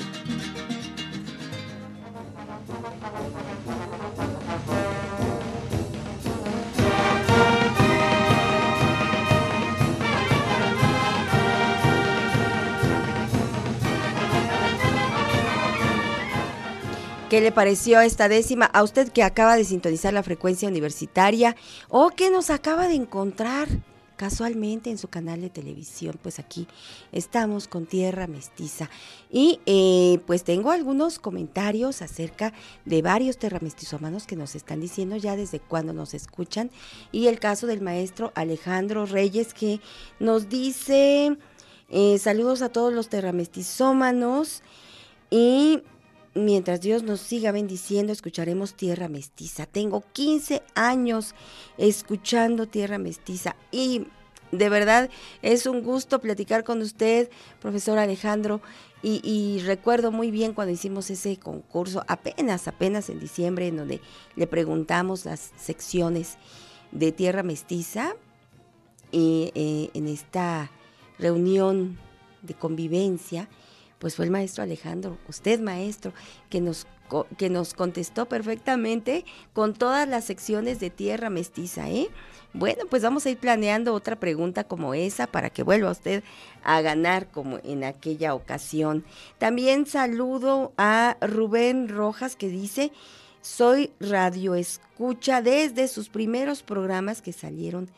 [17.32, 18.66] ¿Qué le pareció esta décima?
[18.66, 21.56] A usted que acaba de sintonizar la frecuencia universitaria
[21.88, 23.68] o que nos acaba de encontrar
[24.16, 26.68] casualmente en su canal de televisión, pues aquí
[27.10, 28.90] estamos con Tierra Mestiza.
[29.30, 32.52] Y eh, pues tengo algunos comentarios acerca
[32.84, 36.70] de varios terramestizomanos que nos están diciendo ya desde cuando nos escuchan.
[37.12, 39.80] Y el caso del maestro Alejandro Reyes que
[40.20, 41.38] nos dice
[41.88, 44.62] eh, saludos a todos los terramestizómanos.
[45.30, 45.82] Y
[46.34, 49.66] mientras Dios nos siga bendiciendo, escucharemos Tierra Mestiza.
[49.66, 51.34] Tengo 15 años
[51.78, 54.06] escuchando Tierra Mestiza y
[54.52, 55.10] de verdad
[55.40, 57.30] es un gusto platicar con usted,
[57.60, 58.60] profesor Alejandro.
[59.04, 64.00] Y, recuerdo muy bien cuando hicimos ese concurso, apenas, apenas en diciembre, en donde
[64.36, 66.38] le preguntamos las secciones
[66.92, 68.14] de Tierra Mestiza.
[69.10, 70.70] Y eh, en esta
[71.18, 71.98] reunión
[72.42, 73.48] de convivencia,
[74.02, 76.12] pues fue el maestro Alejandro, usted maestro,
[76.50, 76.88] que nos,
[77.38, 82.08] que nos contestó perfectamente con todas las secciones de tierra mestiza, ¿eh?
[82.52, 86.24] Bueno, pues vamos a ir planeando otra pregunta como esa para que vuelva usted
[86.64, 89.04] a ganar como en aquella ocasión.
[89.38, 92.90] También saludo a Rubén Rojas que dice,
[93.40, 97.88] soy radio escucha desde sus primeros programas que salieron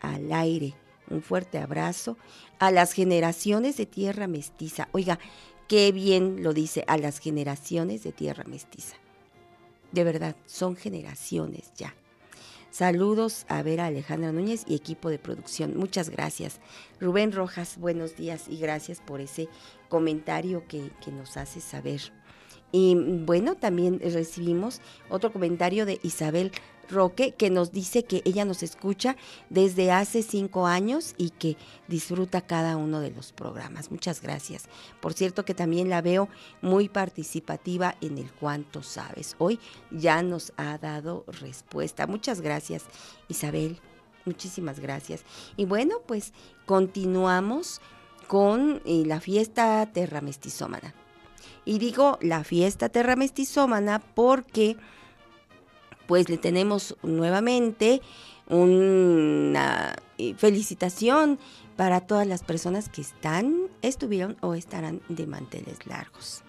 [0.00, 0.74] al aire.
[1.08, 2.16] Un fuerte abrazo
[2.58, 4.88] a las generaciones de tierra mestiza.
[4.92, 5.18] Oiga,
[5.72, 8.96] Qué bien lo dice a las generaciones de tierra mestiza.
[9.90, 11.94] De verdad, son generaciones ya.
[12.70, 15.78] Saludos a Vera Alejandra Núñez y equipo de producción.
[15.78, 16.60] Muchas gracias.
[17.00, 19.48] Rubén Rojas, buenos días y gracias por ese
[19.88, 22.02] comentario que, que nos hace saber.
[22.70, 26.52] Y bueno, también recibimos otro comentario de Isabel
[26.92, 29.16] Roque, que nos dice que ella nos escucha
[29.50, 31.56] desde hace cinco años y que
[31.88, 33.90] disfruta cada uno de los programas.
[33.90, 34.64] Muchas gracias.
[35.00, 36.28] Por cierto que también la veo
[36.60, 39.34] muy participativa en el cuánto sabes.
[39.38, 39.58] Hoy
[39.90, 42.06] ya nos ha dado respuesta.
[42.06, 42.84] Muchas gracias,
[43.28, 43.80] Isabel.
[44.24, 45.24] Muchísimas gracias.
[45.56, 46.32] Y bueno, pues
[46.66, 47.80] continuamos
[48.28, 50.94] con eh, la fiesta terramestizómana.
[51.64, 54.76] Y digo la fiesta terramestizómana porque
[56.06, 58.00] pues le tenemos nuevamente
[58.48, 61.38] una eh, felicitación
[61.76, 66.42] para todas las personas que están, estuvieron o estarán de manteles largos.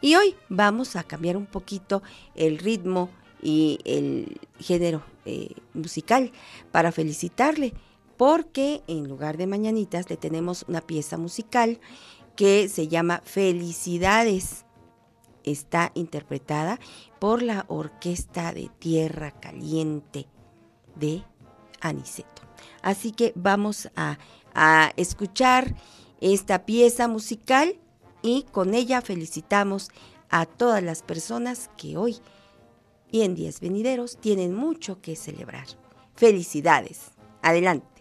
[0.00, 2.02] Y hoy vamos a cambiar un poquito
[2.34, 3.10] el ritmo
[3.42, 6.32] y el género eh, musical
[6.72, 7.74] para felicitarle,
[8.16, 11.80] porque en lugar de mañanitas le tenemos una pieza musical
[12.34, 14.65] que se llama Felicidades
[15.46, 16.78] está interpretada
[17.18, 20.26] por la Orquesta de Tierra Caliente
[20.96, 21.22] de
[21.80, 22.42] Aniceto.
[22.82, 24.18] Así que vamos a,
[24.96, 25.74] escuchar
[26.22, 27.78] esta pieza musical
[28.22, 29.90] y con ella felicitamos
[30.30, 32.16] a todas las personas que hoy
[33.10, 35.66] y en días venideros tienen mucho que celebrar.
[36.14, 37.10] Felicidades.
[37.42, 37.95] Adelante.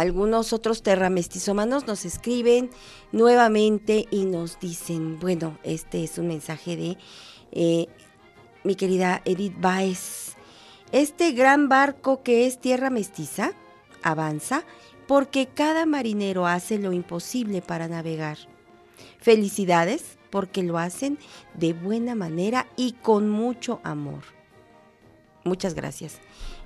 [0.00, 2.70] Algunos otros terramestizomanos nos escriben
[3.10, 6.98] nuevamente y nos dicen, bueno, este es un mensaje de
[7.50, 7.88] eh,
[8.62, 10.36] mi querida Edith Baez.
[10.92, 13.52] Este gran barco que es tierra mestiza
[14.02, 14.62] avanza
[15.08, 18.38] porque cada marinero hace lo imposible para navegar.
[19.18, 21.18] Felicidades porque lo hacen
[21.54, 24.22] de buena manera y con mucho amor.
[25.42, 26.20] Muchas gracias.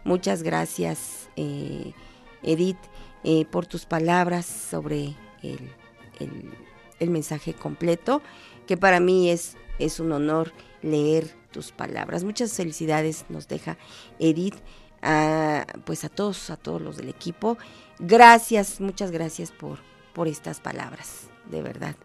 [0.04, 1.94] Muchas gracias, eh,
[2.42, 2.78] Edith,
[3.24, 8.22] eh, por tus palabras sobre el, mensaje completo,
[8.66, 12.24] que para mí es, es un honor leer tus palabras.
[12.24, 13.76] Muchas felicidades nos deja
[14.18, 14.54] Edith,
[15.02, 17.58] a, pues a todos, a todos los del equipo.
[17.98, 19.78] Gracias, muchas gracias por,
[20.12, 21.96] por estas palabras, de verdad.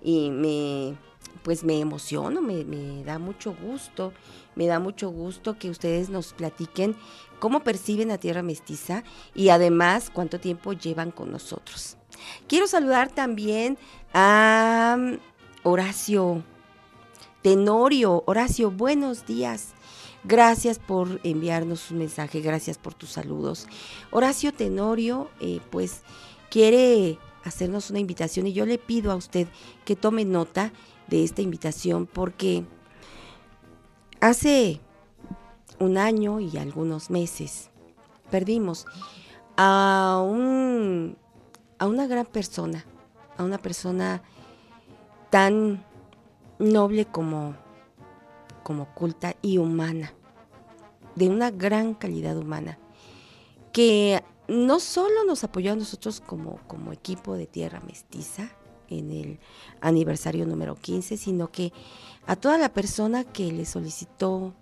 [0.00, 0.96] Y me,
[1.42, 4.12] pues me emociono, me, me da mucho gusto,
[4.54, 6.96] me da mucho gusto que ustedes nos platiquen
[7.38, 9.04] cómo perciben a Tierra Mestiza
[9.34, 11.96] y además cuánto tiempo llevan con nosotros.
[12.48, 13.78] Quiero saludar también
[14.12, 15.14] a mm,
[15.62, 16.42] Horacio
[17.42, 18.22] Tenorio.
[18.26, 19.74] Horacio, buenos días.
[20.24, 23.68] Gracias por enviarnos un mensaje, gracias por tus saludos.
[24.10, 26.02] Horacio Tenorio, eh, pues
[26.50, 29.46] quiere hacernos una invitación y yo le pido a usted
[29.84, 30.72] que tome nota
[31.06, 32.64] de esta invitación porque
[34.20, 34.80] hace
[35.78, 37.70] un año y algunos meses.
[38.30, 38.86] Perdimos
[39.56, 41.16] a, un,
[41.78, 42.84] a una gran persona,
[43.36, 44.22] a una persona
[45.30, 45.84] tan
[46.58, 47.54] noble como,
[48.62, 50.12] como culta y humana,
[51.14, 52.78] de una gran calidad humana,
[53.72, 58.50] que no solo nos apoyó a nosotros como, como equipo de Tierra Mestiza,
[58.88, 59.40] en el
[59.80, 61.72] aniversario número 15, sino que
[62.26, 64.54] a toda la persona que le solicitó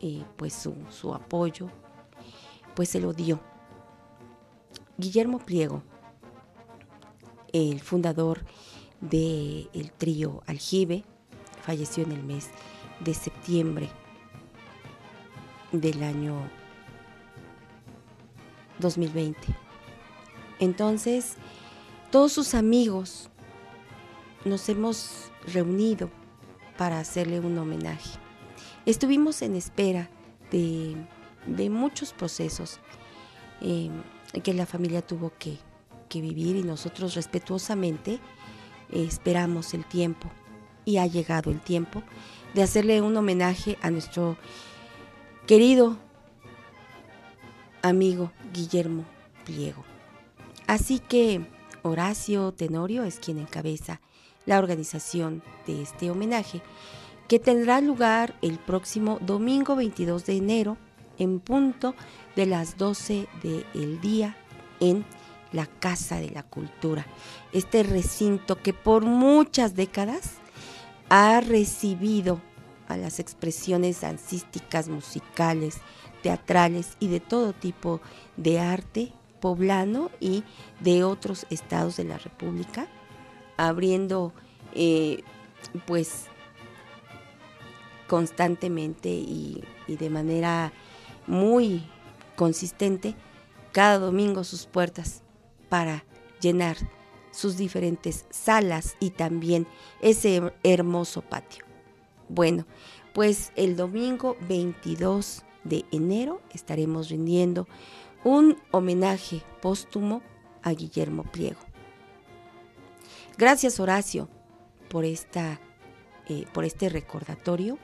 [0.00, 1.68] eh, pues su, apoyo,
[2.74, 3.40] pues se lo dio.
[4.96, 5.82] Guillermo Pliego,
[7.52, 8.44] el fundador
[9.00, 11.04] del el trío Aljibe,
[11.62, 12.50] falleció en el mes
[13.00, 13.88] de septiembre
[15.72, 16.50] del año
[18.78, 19.38] 2020.
[20.58, 21.36] Entonces,
[22.10, 23.30] todos sus amigos
[24.44, 26.10] nos hemos reunido
[26.76, 28.19] para hacerle un homenaje.
[28.86, 30.08] Estuvimos en espera
[30.50, 30.96] de,
[31.70, 32.80] muchos procesos
[33.60, 33.90] eh,
[34.42, 35.58] que la familia tuvo que,
[36.12, 38.18] vivir y nosotros respetuosamente
[38.92, 40.28] esperamos el tiempo
[40.84, 42.02] y ha llegado el tiempo
[42.52, 44.36] de hacerle un homenaje a nuestro
[45.46, 45.96] querido
[47.82, 49.04] amigo Guillermo
[49.44, 49.84] Pliego.
[50.66, 51.46] Así que
[51.82, 54.00] Horacio Tenorio es quien encabeza
[54.46, 56.62] la organización de este homenaje,
[57.30, 60.76] que tendrá lugar el próximo domingo 22 de enero
[61.16, 61.94] en punto
[62.34, 64.36] de las 12 del día
[64.80, 65.04] en
[65.52, 67.06] la Casa de la Cultura.
[67.52, 70.38] Este recinto que por muchas décadas
[71.08, 72.40] ha recibido
[72.88, 75.76] a las expresiones dancísticas, musicales,
[76.24, 78.00] teatrales y de todo tipo
[78.36, 80.42] de arte poblano y
[80.80, 82.88] de otros estados de la República
[83.56, 84.32] abriendo
[84.74, 85.22] eh,
[85.86, 86.24] pues
[88.10, 90.72] constantemente y, de manera
[91.28, 91.88] muy
[92.34, 93.14] consistente
[93.70, 95.22] cada domingo sus puertas
[95.68, 96.04] para
[96.40, 96.76] llenar
[97.30, 99.68] sus diferentes salas y también
[100.00, 101.64] ese hermoso patio.
[102.28, 102.66] Bueno,
[103.14, 107.68] pues el domingo 22 de enero estaremos rindiendo
[108.24, 110.20] un homenaje póstumo
[110.62, 111.60] a Guillermo Pliego.
[113.38, 114.28] Gracias Horacio
[114.88, 115.60] por, esta,
[116.30, 117.76] eh, por este recordatorio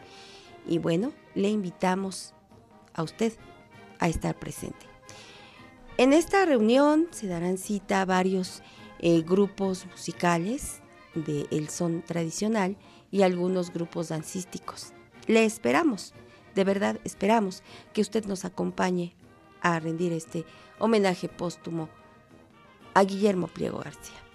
[0.68, 2.32] y bueno, le invitamos
[2.94, 3.32] a usted
[3.98, 4.86] a estar presente.
[5.98, 8.62] En esta reunión se darán cita varios
[9.00, 10.80] eh, grupos musicales
[11.14, 12.76] del son tradicional
[13.10, 14.92] y algunos grupos dancísticos.
[15.26, 16.14] Le esperamos,
[16.54, 19.16] de verdad esperamos que usted nos acompañe
[19.60, 20.44] a rendir este
[20.78, 21.88] homenaje póstumo
[22.94, 24.25] a Guillermo Pliego García.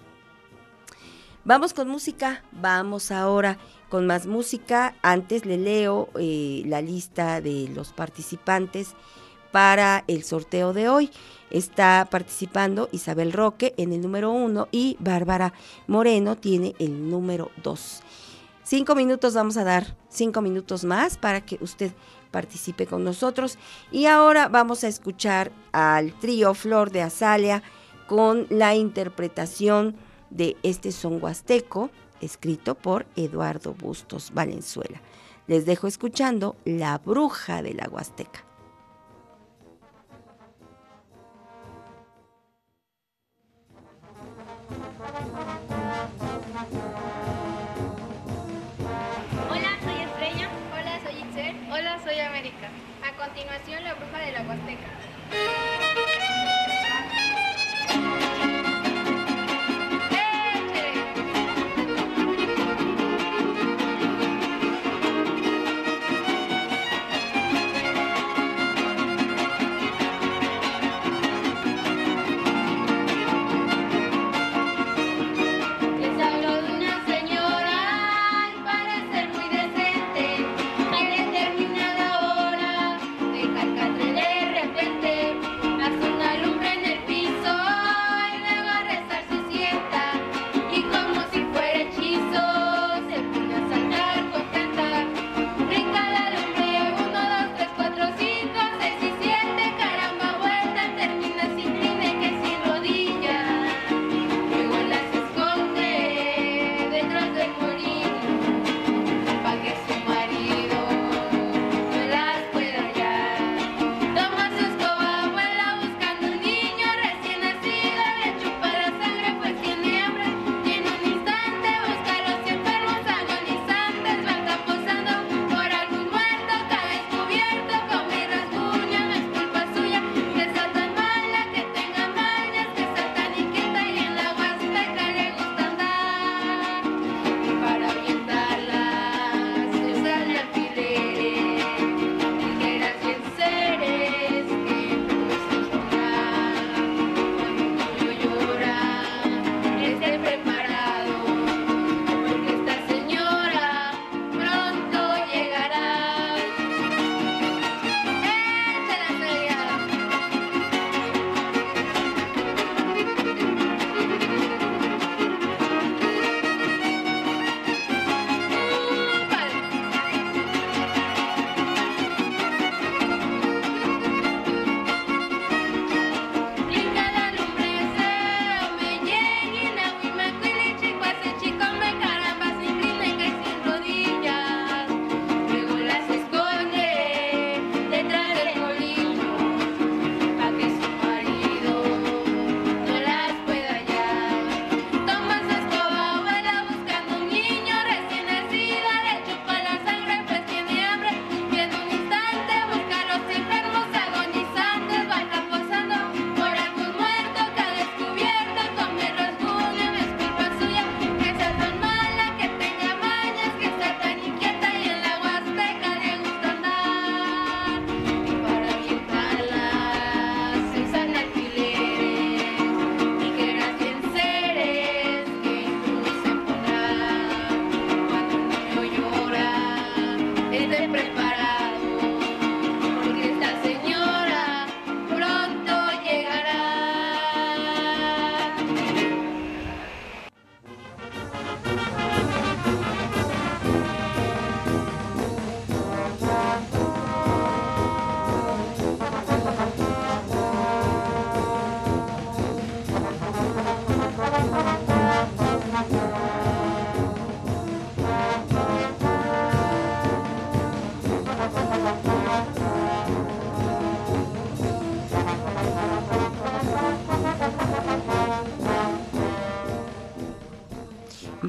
[1.44, 3.58] Vamos con música, vamos ahora
[3.88, 4.94] con más música.
[5.02, 8.94] Antes le leo eh, la lista de los participantes
[9.50, 11.10] para el sorteo de hoy.
[11.50, 15.52] Está participando Isabel Roque en el número uno y Bárbara
[15.88, 18.02] Moreno tiene el número dos.
[18.62, 21.90] Cinco minutos vamos a dar, cinco minutos más para que usted
[22.30, 23.58] participe con nosotros.
[23.90, 27.64] Y ahora vamos a escuchar al trío Flor de Azalea
[28.06, 29.96] con la interpretación
[30.32, 31.90] de este son huasteco,
[32.20, 35.00] escrito por Eduardo Bustos Valenzuela.
[35.46, 38.51] Les dejo escuchando La Bruja de la Huasteca.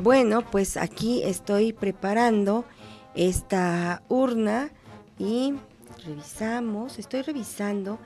[0.04, 2.66] Bueno, pues aquí estoy preparando
[3.16, 4.70] esta urna
[5.18, 5.54] y
[6.06, 8.00] revisamos, estoy revisando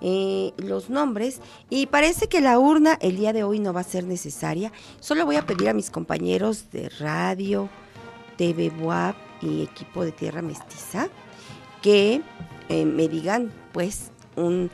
[0.00, 1.40] eh, los nombres
[1.70, 4.72] y parece que la urna el día de hoy no va a ser necesaria.
[4.98, 7.68] Solo voy a pedir a mis compañeros de radio,
[8.36, 11.06] TV WAP y equipo de Tierra Mestiza
[11.80, 12.22] que
[12.68, 14.68] eh, me digan pues un,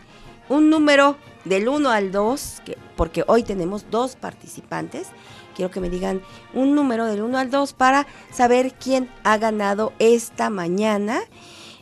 [0.48, 2.62] un número del 1 al 2,
[2.96, 5.08] porque hoy tenemos dos participantes
[5.54, 6.22] quiero que me digan
[6.54, 11.20] un número del 1 al 2 para saber quién ha ganado esta mañana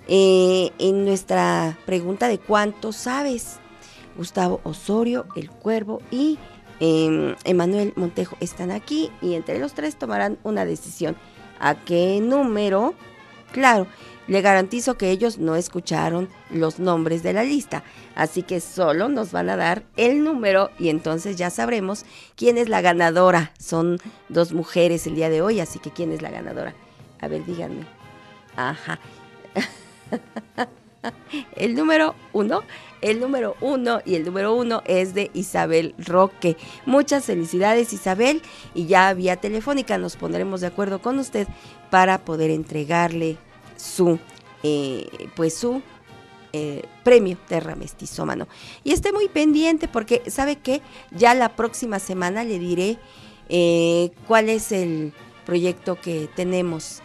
[0.08, 3.58] eh, en nuestra pregunta de cuánto sabes.
[4.16, 6.38] Gustavo Osorio, El Cuervo y
[6.80, 11.16] em, Emanuel Montejo están aquí y entre los tres tomarán una decisión.
[11.58, 12.94] ¿A qué número?
[13.52, 13.86] Claro,
[14.30, 17.82] le garantizo que ellos no escucharon los nombres de la lista,
[18.14, 22.04] así que solo nos van a dar el número y entonces ya sabremos
[22.36, 23.50] quién es la ganadora.
[23.58, 23.98] Son
[24.28, 26.74] dos mujeres el día de hoy, así que quién es la ganadora.
[27.20, 27.84] A ver, díganme.
[28.54, 29.00] Ajá.
[31.56, 32.62] el número uno,
[33.00, 36.56] el número uno y el número uno es de Isabel Roque.
[36.86, 38.42] Muchas felicidades Isabel
[38.76, 41.48] y ya vía telefónica nos pondremos de acuerdo con usted
[41.90, 43.38] para poder entregarle
[43.80, 44.18] su
[44.62, 45.82] eh, pues su
[46.52, 48.46] eh, premio Terra Mestizómano.
[48.84, 50.82] Y esté muy pendiente porque, ¿sabe qué?
[51.12, 52.98] Ya la próxima semana le diré
[53.48, 55.12] eh, cuál es el
[55.46, 57.02] proyecto que tenemos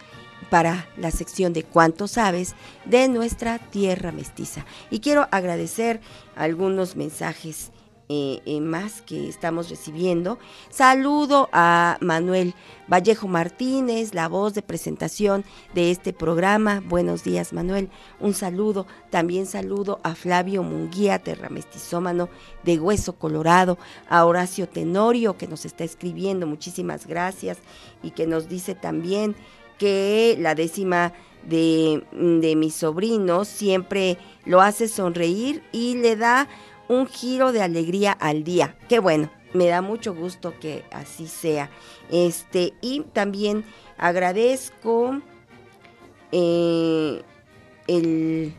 [0.50, 4.66] para la sección de cuánto sabes de nuestra tierra mestiza.
[4.90, 6.02] Y quiero agradecer
[6.36, 7.72] algunos mensajes
[8.08, 10.38] eh, eh, más que estamos recibiendo.
[10.70, 12.54] Saludo a Manuel
[12.88, 16.84] Vallejo Martínez, la voz de presentación de este programa.
[16.86, 17.90] Buenos días, Manuel.
[18.20, 18.86] Un saludo.
[19.10, 22.30] También saludo a Flavio Munguía, terramestizómano
[22.64, 26.46] de Hueso Colorado, a Horacio Tenorio, que nos está escribiendo.
[26.46, 27.58] Muchísimas gracias.
[28.04, 29.36] Y que nos dice también
[29.80, 31.12] que la décima
[31.42, 36.48] de, de mi sobrino siempre lo hace sonreír y le da
[36.88, 38.78] un giro de alegría al día.
[38.88, 41.70] Qué bueno, me da mucho gusto que así sea.
[42.12, 43.64] Este, y también
[43.98, 45.22] agradezco
[46.32, 47.24] eh,
[47.88, 48.54] el,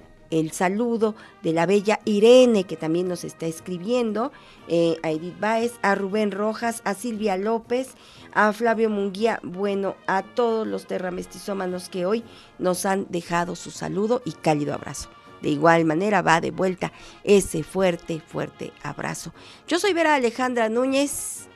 [0.52, 4.32] saludo de la bella Irene, que también nos está escribiendo,
[4.68, 7.90] eh, a Edith Baez, a Rubén Rojas, a Silvia López,
[8.32, 12.24] a Flavio Munguía, bueno, a todos los terramestizómanos que hoy
[12.58, 15.10] nos han dejado su saludo y cálido abrazo.
[15.42, 16.92] De igual manera va de vuelta
[17.24, 19.32] ese fuerte, fuerte abrazo.
[19.68, 21.48] Yo soy Vera Alejandra Núñez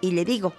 [0.00, 0.52] y le digo,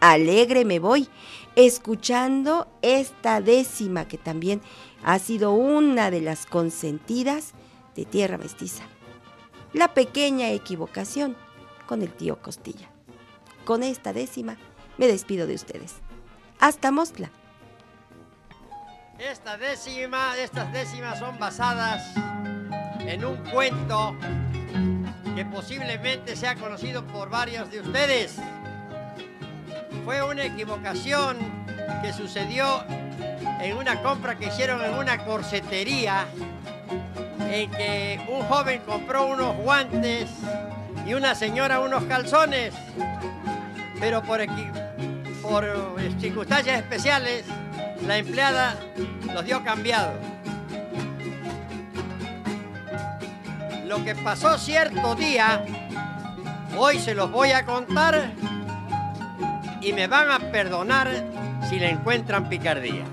[0.00, 1.08] alegre me voy,
[1.56, 4.60] escuchando esta décima que también
[5.02, 7.52] ha sido una de las consentidas
[7.96, 8.84] de Tierra Mestiza.
[9.72, 11.36] La pequeña equivocación
[11.86, 12.90] con el tío Costilla.
[13.64, 14.56] Con esta décima
[14.98, 15.94] me despido de ustedes.
[16.60, 17.30] Hasta Mostla.
[19.18, 22.14] Estas décimas son basadas
[23.00, 24.16] en un cuento
[25.34, 28.36] que posiblemente sea conocido por varios de ustedes.
[30.04, 31.36] Fue una equivocación
[32.00, 32.84] que sucedió
[33.60, 36.28] en una compra que hicieron en una corsetería
[37.50, 40.30] en que un joven compró unos guantes
[41.04, 42.72] y una señora unos calzones,
[43.98, 44.40] pero por,
[45.42, 45.66] por
[46.20, 47.44] circunstancias especiales
[48.06, 48.76] la empleada
[49.32, 50.12] los dio cambiado.
[53.86, 55.64] Lo que pasó cierto día,
[56.76, 58.32] hoy se los voy a contar
[59.80, 61.10] y me van a perdonar
[61.68, 63.04] si le encuentran picardía.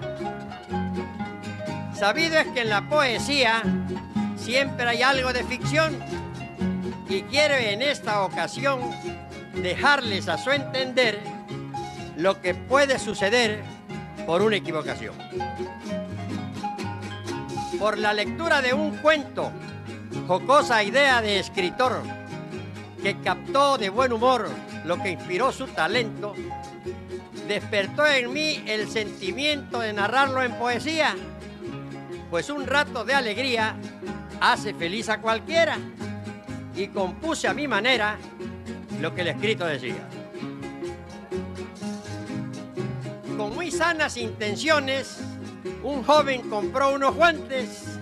[1.93, 3.63] Sabido es que en la poesía
[4.35, 5.97] siempre hay algo de ficción
[7.07, 8.81] y quiero en esta ocasión
[9.53, 11.19] dejarles a su entender
[12.17, 13.63] lo que puede suceder
[14.25, 15.15] por una equivocación.
[17.79, 19.51] Por la lectura de un cuento,
[20.27, 22.01] jocosa idea de escritor,
[23.01, 24.49] que captó de buen humor
[24.85, 26.33] lo que inspiró su talento,
[27.47, 31.15] despertó en mí el sentimiento de narrarlo en poesía,
[32.29, 33.75] pues un rato de alegría
[34.39, 35.77] hace feliz a cualquiera,
[36.75, 38.17] y compuse a mi manera
[38.99, 40.07] lo que el escrito decía.
[43.65, 45.17] Muy sanas intenciones,
[45.81, 47.97] un joven compró unos guantes,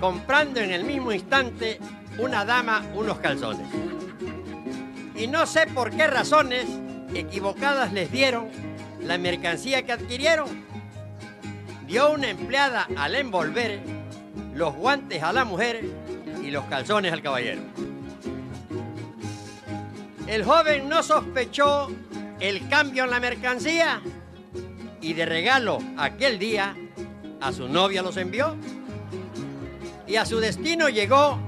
[0.00, 1.78] comprando en el mismo instante
[2.18, 3.68] una dama unos calzones.
[5.14, 6.66] Y no sé por qué razones
[7.14, 8.48] equivocadas les dieron
[9.00, 10.48] la mercancía que adquirieron.
[11.86, 13.78] Dio una empleada al envolver
[14.52, 15.84] los guantes a la mujer
[16.42, 17.62] y los calzones al caballero.
[20.26, 21.88] El joven no sospechó
[22.40, 24.02] el cambio en la mercancía
[25.00, 26.76] y de regalo aquel día
[27.40, 28.56] a su novia los envió.
[30.06, 31.38] Y a su destino llegó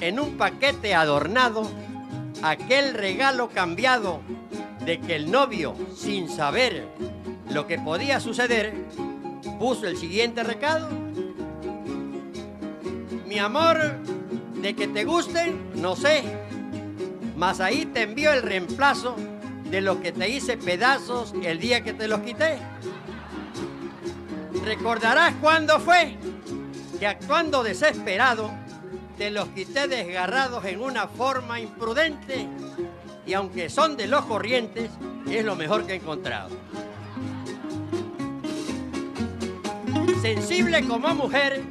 [0.00, 1.70] en un paquete adornado
[2.42, 4.20] aquel regalo cambiado
[4.84, 6.86] de que el novio, sin saber
[7.50, 8.74] lo que podía suceder,
[9.58, 10.90] puso el siguiente recado.
[13.26, 13.98] Mi amor,
[14.60, 16.22] de que te gusten, no sé,
[17.36, 19.16] mas ahí te envío el reemplazo
[19.74, 22.58] de lo que te hice pedazos el día que te los quité.
[24.64, 26.16] Recordarás cuándo fue
[27.00, 28.52] que actuando desesperado
[29.18, 32.46] te los quité desgarrados en una forma imprudente
[33.26, 34.92] y aunque son de los corrientes,
[35.28, 36.50] es lo mejor que he encontrado.
[40.22, 41.64] Sensible como mujer,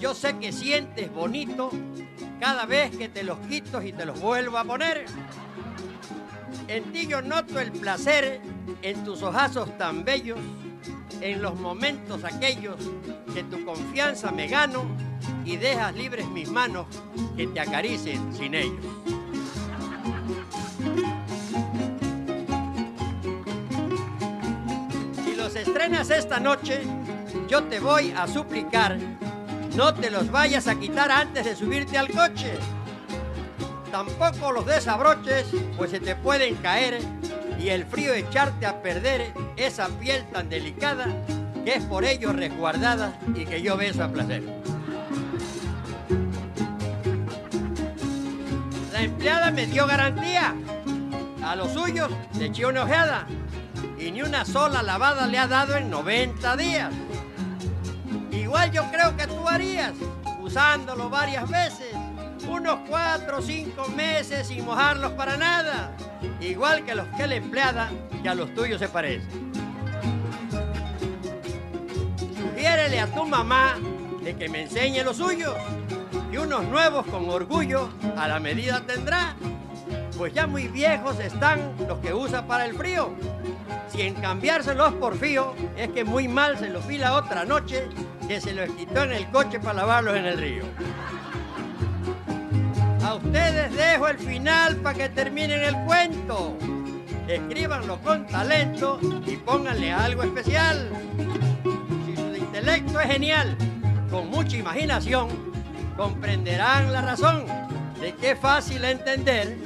[0.00, 1.70] yo sé que sientes bonito
[2.40, 5.06] cada vez que te los quito y te los vuelvo a poner.
[6.68, 8.40] En ti yo noto el placer
[8.82, 10.38] en tus ojazos tan bellos
[11.20, 12.76] en los momentos aquellos
[13.32, 14.84] que tu confianza me gano
[15.44, 16.86] y dejas libres mis manos
[17.36, 18.84] que te acaricien sin ellos.
[25.24, 26.82] Si los estrenas esta noche,
[27.48, 28.98] yo te voy a suplicar
[29.76, 32.54] No te los vayas a quitar antes de subirte al coche.
[33.96, 37.00] Tampoco los desabroches, pues se te pueden caer
[37.58, 41.06] y el frío echarte a perder esa piel tan delicada
[41.64, 44.42] que es por ello resguardada y que yo beso a placer.
[48.92, 50.54] La empleada me dio garantía.
[51.42, 53.26] A los suyos le eché una ojeada
[53.98, 56.92] y ni una sola lavada le ha dado en 90 días.
[58.30, 59.94] Igual yo creo que tú harías,
[60.42, 61.94] usándolo varias veces,
[62.44, 65.92] unos 4 o 5 meses sin mojarlos para nada,
[66.40, 67.90] igual que los que la empleada,
[68.22, 69.52] que a los tuyos se parecen.
[72.34, 73.76] Sugiérele a tu mamá
[74.22, 75.54] de que me enseñe los suyos
[76.32, 79.34] y unos nuevos con orgullo a la medida tendrá,
[80.16, 83.10] pues ya muy viejos están los que usa para el frío.
[83.88, 87.88] Si en cambiárselos por fío es que muy mal se los vi la otra noche
[88.26, 90.64] que se los quitó en el coche para lavarlos en el río.
[93.06, 96.58] A ustedes dejo el final para que terminen el cuento.
[97.28, 100.90] Escríbanlo con talento y pónganle algo especial.
[102.04, 103.56] Si su intelecto es genial,
[104.10, 105.28] con mucha imaginación,
[105.96, 107.46] comprenderán la razón
[108.00, 109.56] de que es fácil entender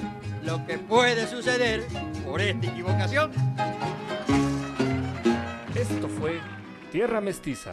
[0.44, 1.86] lo que puede suceder
[2.26, 3.30] por esta equivocación.
[5.74, 6.40] Esto fue
[6.92, 7.72] Tierra Mestiza,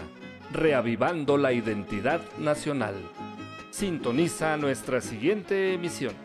[0.50, 2.96] reavivando la identidad nacional.
[3.78, 6.16] Sintoniza nuestra siguiente emisión.